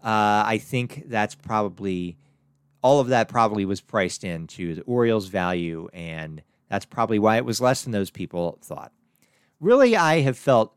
uh, 0.05 0.43
I 0.47 0.59
think 0.59 1.05
that's 1.07 1.37
probably 1.37 2.17
all 2.83 3.01
of 3.01 3.09
that 3.09 3.29
probably 3.29 3.65
was 3.65 3.81
priced 3.81 4.25
into 4.25 4.75
the 4.75 4.83
Orioles' 4.83 5.27
value, 5.27 5.89
and 5.93 6.43
that's 6.69 6.85
probably 6.85 7.19
why 7.19 7.37
it 7.37 7.45
was 7.45 7.61
less 7.61 7.83
than 7.83 7.93
those 7.93 8.11
people 8.11 8.59
thought. 8.63 8.93
Really, 9.61 9.97
I 9.97 10.21
have 10.21 10.37
felt 10.37 10.75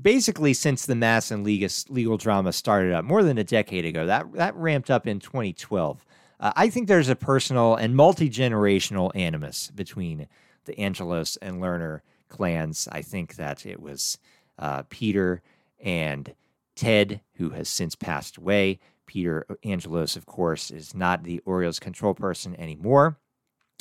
basically 0.00 0.52
since 0.52 0.86
the 0.86 0.94
MASN 0.94 1.44
legal, 1.44 1.68
legal 1.88 2.16
drama 2.16 2.52
started 2.52 2.92
up 2.92 3.04
more 3.04 3.22
than 3.22 3.38
a 3.38 3.44
decade 3.44 3.84
ago. 3.84 4.06
That 4.06 4.32
that 4.34 4.54
ramped 4.56 4.90
up 4.90 5.06
in 5.06 5.20
2012. 5.20 6.04
Uh, 6.38 6.52
I 6.54 6.68
think 6.68 6.86
there's 6.86 7.08
a 7.08 7.16
personal 7.16 7.76
and 7.76 7.96
multi 7.96 8.28
generational 8.28 9.10
animus 9.14 9.70
between 9.70 10.28
the 10.66 10.78
Angelos 10.78 11.36
and 11.36 11.62
Lerner 11.62 12.00
clans. 12.28 12.88
I 12.92 13.02
think 13.02 13.36
that 13.36 13.64
it 13.64 13.80
was 13.80 14.18
uh, 14.58 14.82
Peter 14.88 15.42
and 15.80 16.34
Ted, 16.74 17.20
who 17.34 17.50
has 17.50 17.68
since 17.68 17.94
passed 17.94 18.36
away. 18.36 18.78
Peter 19.06 19.46
Angelos, 19.64 20.16
of 20.16 20.26
course, 20.26 20.70
is 20.70 20.94
not 20.94 21.22
the 21.22 21.40
Orioles 21.46 21.78
control 21.78 22.12
person 22.12 22.56
anymore, 22.56 23.18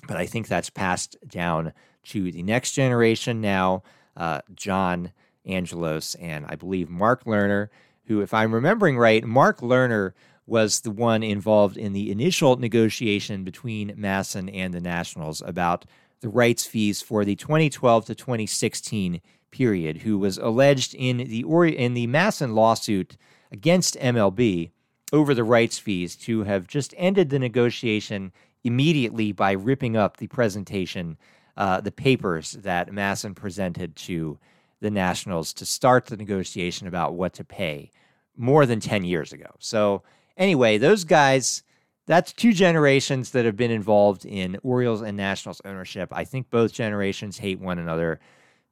but 0.08 0.18
I 0.18 0.26
think 0.26 0.48
that's 0.48 0.70
passed 0.70 1.18
down 1.28 1.74
to 2.06 2.32
the 2.32 2.44
next 2.44 2.74
generation 2.74 3.42
now. 3.42 3.84
Uh, 4.16 4.42
John 4.56 5.12
Angelos 5.46 6.16
and 6.16 6.46
I 6.48 6.56
believe 6.56 6.90
Mark 6.90 7.26
Lerner, 7.26 7.68
who, 8.06 8.22
if 8.22 8.34
I'm 8.34 8.54
remembering 8.54 8.98
right, 8.98 9.24
Mark 9.24 9.60
Lerner 9.60 10.14
was 10.48 10.82
the 10.82 10.92
one 10.92 11.24
involved 11.24 11.76
in 11.76 11.94
the 11.94 12.12
initial 12.12 12.56
negotiation 12.56 13.44
between 13.44 13.96
MASN 13.96 14.50
and 14.54 14.74
the 14.74 14.80
Nationals 14.80 15.42
about 15.46 15.86
the 16.22 16.30
rights 16.30 16.66
fees 16.66 17.02
for 17.02 17.26
the 17.26 17.36
2012 17.36 18.06
to 18.06 18.16
2016 18.16 19.22
period, 19.52 19.98
who 19.98 20.18
was 20.18 20.38
alleged 20.38 20.94
in 20.94 21.18
the 21.18 21.42
in 21.42 21.94
the 21.94 22.08
MASN 22.08 22.54
lawsuit 22.54 23.18
against 23.52 24.00
MLB 24.00 24.72
over 25.14 25.34
the 25.34 25.44
rights 25.44 25.78
fees 25.78 26.16
to 26.16 26.44
have 26.44 26.68
just 26.68 26.94
ended 26.98 27.30
the 27.30 27.40
negotiation 27.40 28.32
immediately 28.66 29.32
by 29.32 29.52
ripping 29.52 29.96
up 29.96 30.18
the 30.18 30.28
presentation, 30.28 31.18
uh, 31.56 31.80
the 31.80 31.92
papers 31.92 32.54
that 32.54 32.92
MASN 32.92 33.36
presented 33.36 33.96
to 33.96 34.40
the 34.82 34.90
Nationals 34.90 35.54
to 35.54 35.66
start 35.66 36.08
the 36.08 36.18
negotiation 36.18 36.88
about 36.88 37.14
what 37.14 37.34
to 37.34 37.44
pay 37.44 37.92
more 38.36 38.66
than 38.66 38.80
10 38.80 39.04
years 39.04 39.32
ago. 39.32 39.56
So, 39.60 40.02
anyway, 40.36 40.78
those 40.80 41.04
guys, 41.04 41.64
that's 42.08 42.34
two 42.34 42.54
generations 42.54 43.32
that 43.32 43.46
have 43.46 43.56
been 43.56 43.72
involved 43.72 44.26
in 44.26 44.58
Orioles 44.64 45.02
and 45.02 45.16
Nationals 45.16 45.62
ownership. 45.64 46.10
I 46.12 46.26
think 46.26 46.50
both 46.50 46.74
generations 46.74 47.38
hate 47.38 47.60
one 47.60 47.80
another. 47.80 48.20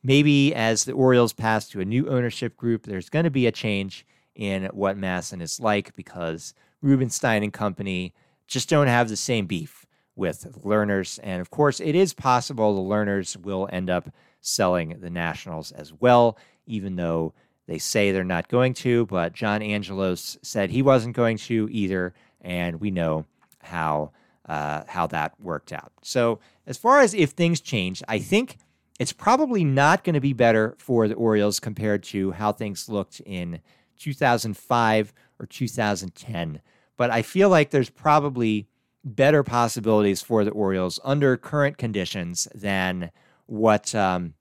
Maybe 0.02 0.54
as 0.54 0.84
the 0.84 0.92
Orioles 0.94 1.34
pass 1.34 1.70
to 1.70 1.80
a 1.80 1.86
new 1.86 2.10
ownership 2.10 2.58
group, 2.58 2.84
there's 2.84 3.10
going 3.10 3.26
to 3.26 3.32
be 3.32 3.48
a 3.48 3.52
change 3.52 4.06
in 4.36 4.66
what 4.74 4.98
MASN 4.98 5.42
is 5.42 5.60
like 5.60 5.96
because 5.96 6.56
Rubenstein 6.82 7.44
and 7.44 7.54
company 7.54 8.14
just 8.48 8.70
don't 8.70 8.88
have 8.88 9.10
the 9.10 9.16
same 9.16 9.46
beef 9.46 9.86
with 10.16 10.48
Lerners. 10.64 11.20
And 11.24 11.42
of 11.42 11.50
course, 11.50 11.80
it 11.80 11.96
is 11.96 12.14
possible 12.14 12.76
the 12.76 12.82
Lerners 12.82 13.36
will 13.38 13.68
end 13.72 13.90
up 13.90 14.10
selling 14.42 15.00
the 15.00 15.10
Nationals 15.10 15.72
as 15.72 15.94
well, 15.94 16.38
even 16.66 16.96
though 16.96 17.34
they 17.68 17.78
say 17.78 18.12
they're 18.12 18.24
not 18.24 18.50
going 18.50 18.74
to. 18.76 19.06
But 19.06 19.34
John 19.34 19.62
Angelos 19.62 20.38
said 20.42 20.70
he 20.70 20.82
wasn't 20.82 21.16
going 21.16 21.38
to 21.38 21.68
either, 21.72 22.14
and 22.42 22.80
we 22.80 22.92
know 22.92 23.26
how 23.62 24.12
uh, 24.48 24.84
how 24.88 25.08
that 25.08 25.40
worked 25.40 25.72
out. 25.72 25.92
So 26.02 26.40
as 26.68 26.78
far 26.78 27.00
as 27.00 27.14
if 27.14 27.32
things 27.32 27.62
change, 27.62 28.04
I 28.08 28.20
think 28.20 28.58
it's 29.00 29.14
probably 29.14 29.64
not 29.64 30.04
going 30.04 30.14
to 30.16 30.20
be 30.20 30.34
better 30.34 30.76
for 30.78 31.08
the 31.08 31.16
Orioles 31.16 31.60
compared 31.60 32.04
to 32.04 32.32
how 32.32 32.52
things 32.52 32.90
looked 32.90 33.22
in 33.22 33.62
2005 33.98 35.14
or 35.40 35.46
2010. 35.46 36.62
But 36.98 37.12
I 37.12 37.22
feel 37.22 37.50
like 37.50 37.72
there's 37.72 37.90
probably 37.90 38.68
better 39.04 39.44
possibilities 39.44 40.22
for 40.22 40.44
the 40.44 40.52
Orioles 40.52 41.00
under 41.04 41.36
current 41.38 41.78
conditions 41.78 42.48
than 42.56 43.12
what 43.46 43.94
um, 43.94 44.34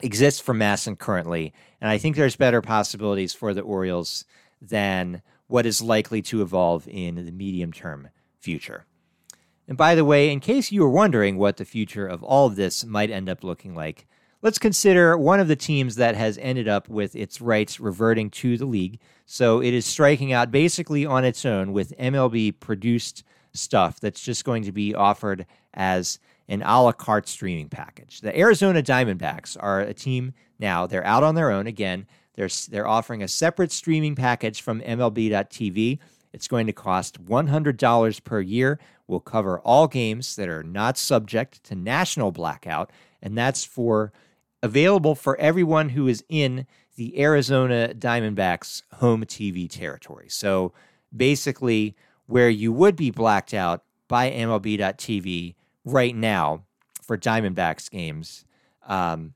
exists 0.00 0.40
for 0.40 0.54
MASN 0.54 0.98
currently. 0.98 1.52
And 1.80 1.90
I 1.90 1.98
think 1.98 2.16
there's 2.16 2.36
better 2.36 2.60
possibilities 2.60 3.32
for 3.32 3.54
the 3.54 3.62
Orioles 3.62 4.24
than 4.60 5.22
what 5.46 5.66
is 5.66 5.80
likely 5.80 6.22
to 6.22 6.42
evolve 6.42 6.86
in 6.88 7.24
the 7.24 7.32
medium 7.32 7.72
term 7.72 8.08
future. 8.38 8.84
And 9.68 9.76
by 9.76 9.94
the 9.94 10.04
way, 10.04 10.30
in 10.30 10.40
case 10.40 10.70
you 10.70 10.82
were 10.82 10.90
wondering 10.90 11.38
what 11.38 11.56
the 11.56 11.64
future 11.64 12.06
of 12.06 12.22
all 12.22 12.46
of 12.46 12.56
this 12.56 12.84
might 12.84 13.10
end 13.10 13.28
up 13.28 13.42
looking 13.42 13.74
like, 13.74 14.06
let's 14.42 14.58
consider 14.58 15.18
one 15.18 15.40
of 15.40 15.48
the 15.48 15.56
teams 15.56 15.96
that 15.96 16.14
has 16.14 16.38
ended 16.38 16.68
up 16.68 16.88
with 16.88 17.16
its 17.16 17.40
rights 17.40 17.80
reverting 17.80 18.30
to 18.30 18.56
the 18.56 18.66
league. 18.66 19.00
So 19.26 19.60
it 19.60 19.74
is 19.74 19.84
striking 19.84 20.32
out 20.32 20.52
basically 20.52 21.04
on 21.04 21.24
its 21.24 21.44
own 21.44 21.72
with 21.72 21.96
MLB 21.98 22.58
produced 22.60 23.24
stuff 23.52 23.98
that's 23.98 24.22
just 24.22 24.44
going 24.44 24.62
to 24.62 24.72
be 24.72 24.94
offered 24.94 25.46
as 25.74 26.20
an 26.48 26.62
a 26.62 26.82
la 26.82 26.92
carte 26.92 27.28
streaming 27.28 27.68
package. 27.68 28.20
The 28.20 28.38
Arizona 28.38 28.82
Diamondbacks 28.82 29.56
are 29.58 29.80
a 29.80 29.92
team 29.92 30.32
now. 30.60 30.86
They're 30.86 31.04
out 31.04 31.24
on 31.24 31.34
their 31.34 31.50
own 31.50 31.66
again. 31.66 32.06
They're, 32.34 32.48
they're 32.70 32.86
offering 32.86 33.22
a 33.22 33.28
separate 33.28 33.72
streaming 33.72 34.14
package 34.14 34.62
from 34.62 34.80
MLB.tv. 34.80 35.98
It's 36.32 36.48
going 36.48 36.66
to 36.68 36.72
cost 36.72 37.24
$100 37.24 38.24
per 38.24 38.40
year. 38.40 38.78
We'll 39.08 39.20
cover 39.20 39.58
all 39.60 39.88
games 39.88 40.36
that 40.36 40.48
are 40.48 40.62
not 40.62 40.98
subject 40.98 41.64
to 41.64 41.74
national 41.74 42.30
blackout, 42.30 42.92
and 43.22 43.36
that's 43.36 43.64
for 43.64 44.12
available 44.62 45.14
for 45.14 45.36
everyone 45.38 45.88
who 45.88 46.06
is 46.06 46.24
in 46.28 46.66
the 46.96 47.20
Arizona 47.20 47.92
Diamondbacks 47.96 48.82
home 48.94 49.24
TV 49.24 49.70
territory. 49.70 50.28
So 50.28 50.72
basically, 51.14 51.94
where 52.26 52.50
you 52.50 52.72
would 52.72 52.96
be 52.96 53.10
blacked 53.10 53.54
out 53.54 53.84
by 54.08 54.30
MLB.tv 54.30 55.54
right 55.84 56.16
now 56.16 56.64
for 57.02 57.16
Diamondbacks 57.16 57.90
games, 57.90 58.44
um, 58.86 59.34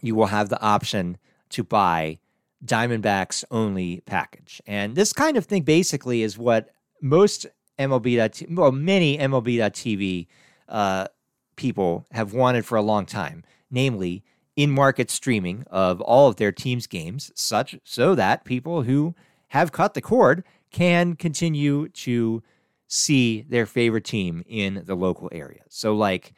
you 0.00 0.14
will 0.14 0.26
have 0.26 0.48
the 0.48 0.60
option 0.60 1.18
to 1.50 1.62
buy 1.62 2.18
Diamondbacks 2.64 3.44
only 3.50 4.02
package. 4.06 4.62
And 4.66 4.94
this 4.94 5.12
kind 5.12 5.36
of 5.36 5.44
thing 5.44 5.62
basically 5.62 6.22
is 6.22 6.38
what 6.38 6.70
most 7.00 7.46
MLB.tv, 7.78 8.56
well, 8.56 8.72
many 8.72 9.18
MLB.tv 9.18 10.26
uh, 10.68 11.08
people 11.56 12.06
have 12.12 12.32
wanted 12.32 12.64
for 12.64 12.76
a 12.76 12.82
long 12.82 13.06
time, 13.06 13.44
namely 13.70 14.24
in 14.56 14.70
market 14.70 15.10
streaming 15.10 15.64
of 15.70 16.00
all 16.00 16.28
of 16.28 16.36
their 16.36 16.52
team's 16.52 16.86
games, 16.86 17.30
such 17.34 17.78
so 17.84 18.14
that 18.14 18.44
people 18.44 18.82
who 18.82 19.14
have 19.48 19.72
cut 19.72 19.94
the 19.94 20.00
cord 20.00 20.44
can 20.70 21.14
continue 21.14 21.88
to 21.88 22.42
see 22.88 23.42
their 23.48 23.66
favorite 23.66 24.04
team 24.04 24.42
in 24.46 24.82
the 24.84 24.94
local 24.94 25.28
area. 25.32 25.62
So, 25.68 25.94
like, 25.94 26.34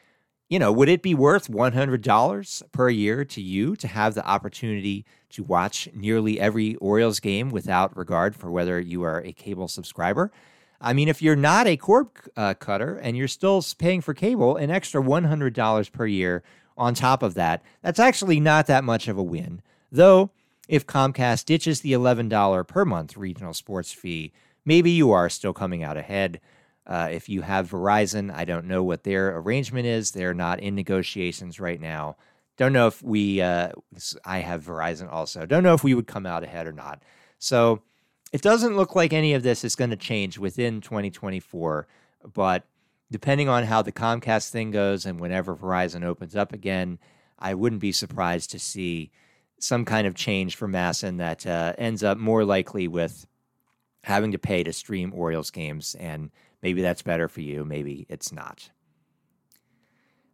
you 0.49 0.59
know, 0.59 0.71
would 0.71 0.89
it 0.89 1.03
be 1.03 1.15
worth 1.15 1.49
$100 1.49 2.63
per 2.73 2.89
year 2.91 3.25
to 3.25 3.41
you 3.41 3.75
to 3.77 3.89
have 3.89 4.15
the 4.15 4.25
opportunity 4.25 5.05
to 5.31 5.43
watch 5.43 5.89
nearly 5.95 6.39
every 6.39 6.77
Orioles 6.77 7.19
game 7.19 7.51
without 7.51 7.97
regard 7.97 8.37
for 8.37 8.51
whether 8.51 8.79
you 8.79 9.03
are 9.03 9.21
a 9.25 9.33
cable 9.33 9.67
subscriber? 9.67 10.31
I 10.81 10.93
mean, 10.93 11.09
if 11.09 11.23
you're 11.23 11.35
not 11.35 11.67
a 11.67 11.77
cord 11.77 12.09
uh, 12.37 12.55
cutter 12.55 12.97
and 12.99 13.17
you're 13.17 13.27
still 13.27 13.65
paying 13.79 14.01
for 14.01 14.13
cable, 14.13 14.57
an 14.57 14.71
extra 14.71 15.03
$100 15.03 15.93
per 15.93 16.07
year 16.07 16.43
on 16.77 16.95
top 16.95 17.23
of 17.23 17.35
that, 17.35 17.63
that's 17.83 18.01
actually 18.01 18.41
not 18.41 18.67
that 18.67 18.85
much 18.85 19.09
of 19.09 19.19
a 19.19 19.23
win. 19.23 19.63
Though, 19.91 20.31
if 20.69 20.87
Comcast 20.87 21.45
ditches 21.45 21.81
the 21.81 21.93
$11 21.93 22.67
per 22.67 22.85
month 22.85 23.17
regional 23.17 23.55
sports 23.55 23.93
fee, 23.93 24.33
maybe 24.65 24.91
you 24.91 25.13
are 25.13 25.29
still 25.29 25.53
coming 25.53 25.83
out 25.83 25.97
ahead. 25.97 26.41
Uh, 26.87 27.09
if 27.11 27.29
you 27.29 27.43
have 27.43 27.71
Verizon, 27.71 28.35
I 28.35 28.45
don't 28.45 28.67
know 28.67 28.83
what 28.83 29.05
their 29.05 29.37
arrangement 29.39 29.87
is. 29.87 30.11
They're 30.11 30.35
not 30.35 30.61
in 30.61 30.75
negotiations 30.75 31.61
right 31.61 31.81
now. 31.81 32.17
Don't 32.57 32.73
know 32.73 32.87
if 32.87 33.03
we, 33.03 33.41
uh, 33.41 33.71
I 34.25 34.39
have 34.39 34.65
Verizon 34.65 35.11
also. 35.11 35.47
Don't 35.47 35.63
know 35.63 35.75
if 35.75 35.83
we 35.83 35.95
would 35.95 36.07
come 36.07 36.27
out 36.27 36.45
ahead 36.45 36.67
or 36.67 36.73
not. 36.73 37.03
So 37.39 37.83
it 38.33 38.43
doesn't 38.43 38.77
look 38.77 38.95
like 38.95 39.13
any 39.13 39.35
of 39.35 39.43
this 39.43 39.65
is 39.65 39.77
going 39.77 39.91
to 39.91 39.97
change 39.97 40.39
within 40.39 40.81
2024. 40.81 41.87
But 42.33 42.65
depending 43.15 43.49
on 43.49 43.63
how 43.63 43.81
the 43.81 43.93
Comcast 43.93 44.51
thing 44.51 44.73
goes 44.73 45.07
and 45.07 45.21
whenever 45.21 45.55
Verizon 45.55 46.03
opens 46.03 46.35
up 46.35 46.53
again, 46.53 46.99
I 47.39 47.55
wouldn't 47.55 47.81
be 47.81 47.93
surprised 47.93 48.51
to 48.51 48.59
see 48.59 49.13
some 49.61 49.85
kind 49.85 50.09
of 50.09 50.17
change 50.17 50.57
for 50.57 50.67
MASN 50.67 51.19
that 51.19 51.47
uh, 51.47 51.75
ends 51.79 52.03
up 52.03 52.19
more 52.19 52.45
likely 52.45 52.89
with 52.89 53.29
having 54.03 54.33
to 54.33 54.39
pay 54.41 54.65
to 54.65 54.73
stream 54.73 55.13
Orioles 55.15 55.53
games. 55.53 55.95
And 56.01 56.33
maybe 56.61 56.83
that's 56.83 57.03
better 57.03 57.29
for 57.29 57.41
you, 57.41 57.65
maybe 57.65 58.05
it's 58.09 58.33
not. 58.33 58.71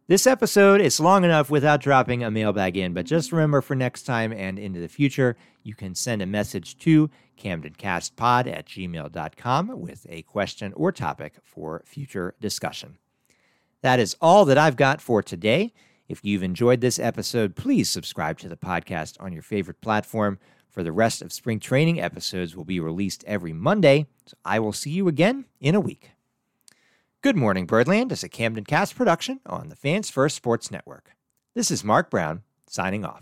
This 0.07 0.25
episode 0.25 0.81
is 0.81 0.99
long 0.99 1.23
enough 1.23 1.51
without 1.51 1.81
dropping 1.81 2.23
a 2.23 2.31
mailbag 2.31 2.77
in, 2.77 2.93
but 2.93 3.05
just 3.05 3.31
remember 3.31 3.61
for 3.61 3.75
next 3.75 4.07
time 4.07 4.33
and 4.33 4.57
into 4.57 4.79
the 4.79 4.87
future, 4.87 5.37
you 5.61 5.75
can 5.75 5.93
send 5.93 6.23
a 6.23 6.25
message 6.25 6.79
to 6.79 7.11
camdencastpod 7.41 8.51
at 8.51 8.67
gmail.com 8.67 9.79
with 9.79 10.05
a 10.09 10.21
question 10.23 10.73
or 10.73 10.91
topic 10.91 11.35
for 11.43 11.81
future 11.85 12.35
discussion. 12.39 12.97
That 13.81 13.99
is 13.99 14.15
all 14.21 14.45
that 14.45 14.57
I've 14.57 14.75
got 14.75 15.01
for 15.01 15.23
today. 15.23 15.73
If 16.07 16.23
you've 16.23 16.43
enjoyed 16.43 16.81
this 16.81 16.99
episode, 16.99 17.55
please 17.55 17.89
subscribe 17.89 18.37
to 18.39 18.49
the 18.49 18.57
podcast 18.57 19.19
on 19.19 19.33
your 19.33 19.41
favorite 19.41 19.81
platform. 19.81 20.39
For 20.69 20.83
the 20.83 20.91
rest 20.91 21.21
of 21.21 21.33
spring 21.33 21.59
training, 21.59 21.99
episodes 21.99 22.55
will 22.55 22.63
be 22.63 22.79
released 22.79 23.23
every 23.25 23.53
Monday. 23.53 24.07
So 24.25 24.37
I 24.45 24.59
will 24.59 24.73
see 24.73 24.91
you 24.91 25.07
again 25.07 25.45
in 25.59 25.75
a 25.75 25.79
week. 25.79 26.11
Good 27.21 27.35
Morning 27.35 27.65
Birdland 27.65 28.11
is 28.11 28.23
a 28.23 28.29
Camden 28.29 28.63
Cast 28.63 28.95
production 28.95 29.41
on 29.45 29.69
the 29.69 29.75
Fans 29.75 30.09
First 30.09 30.35
Sports 30.35 30.71
Network. 30.71 31.11
This 31.53 31.71
is 31.71 31.83
Mark 31.83 32.09
Brown 32.09 32.43
signing 32.67 33.03
off. 33.03 33.19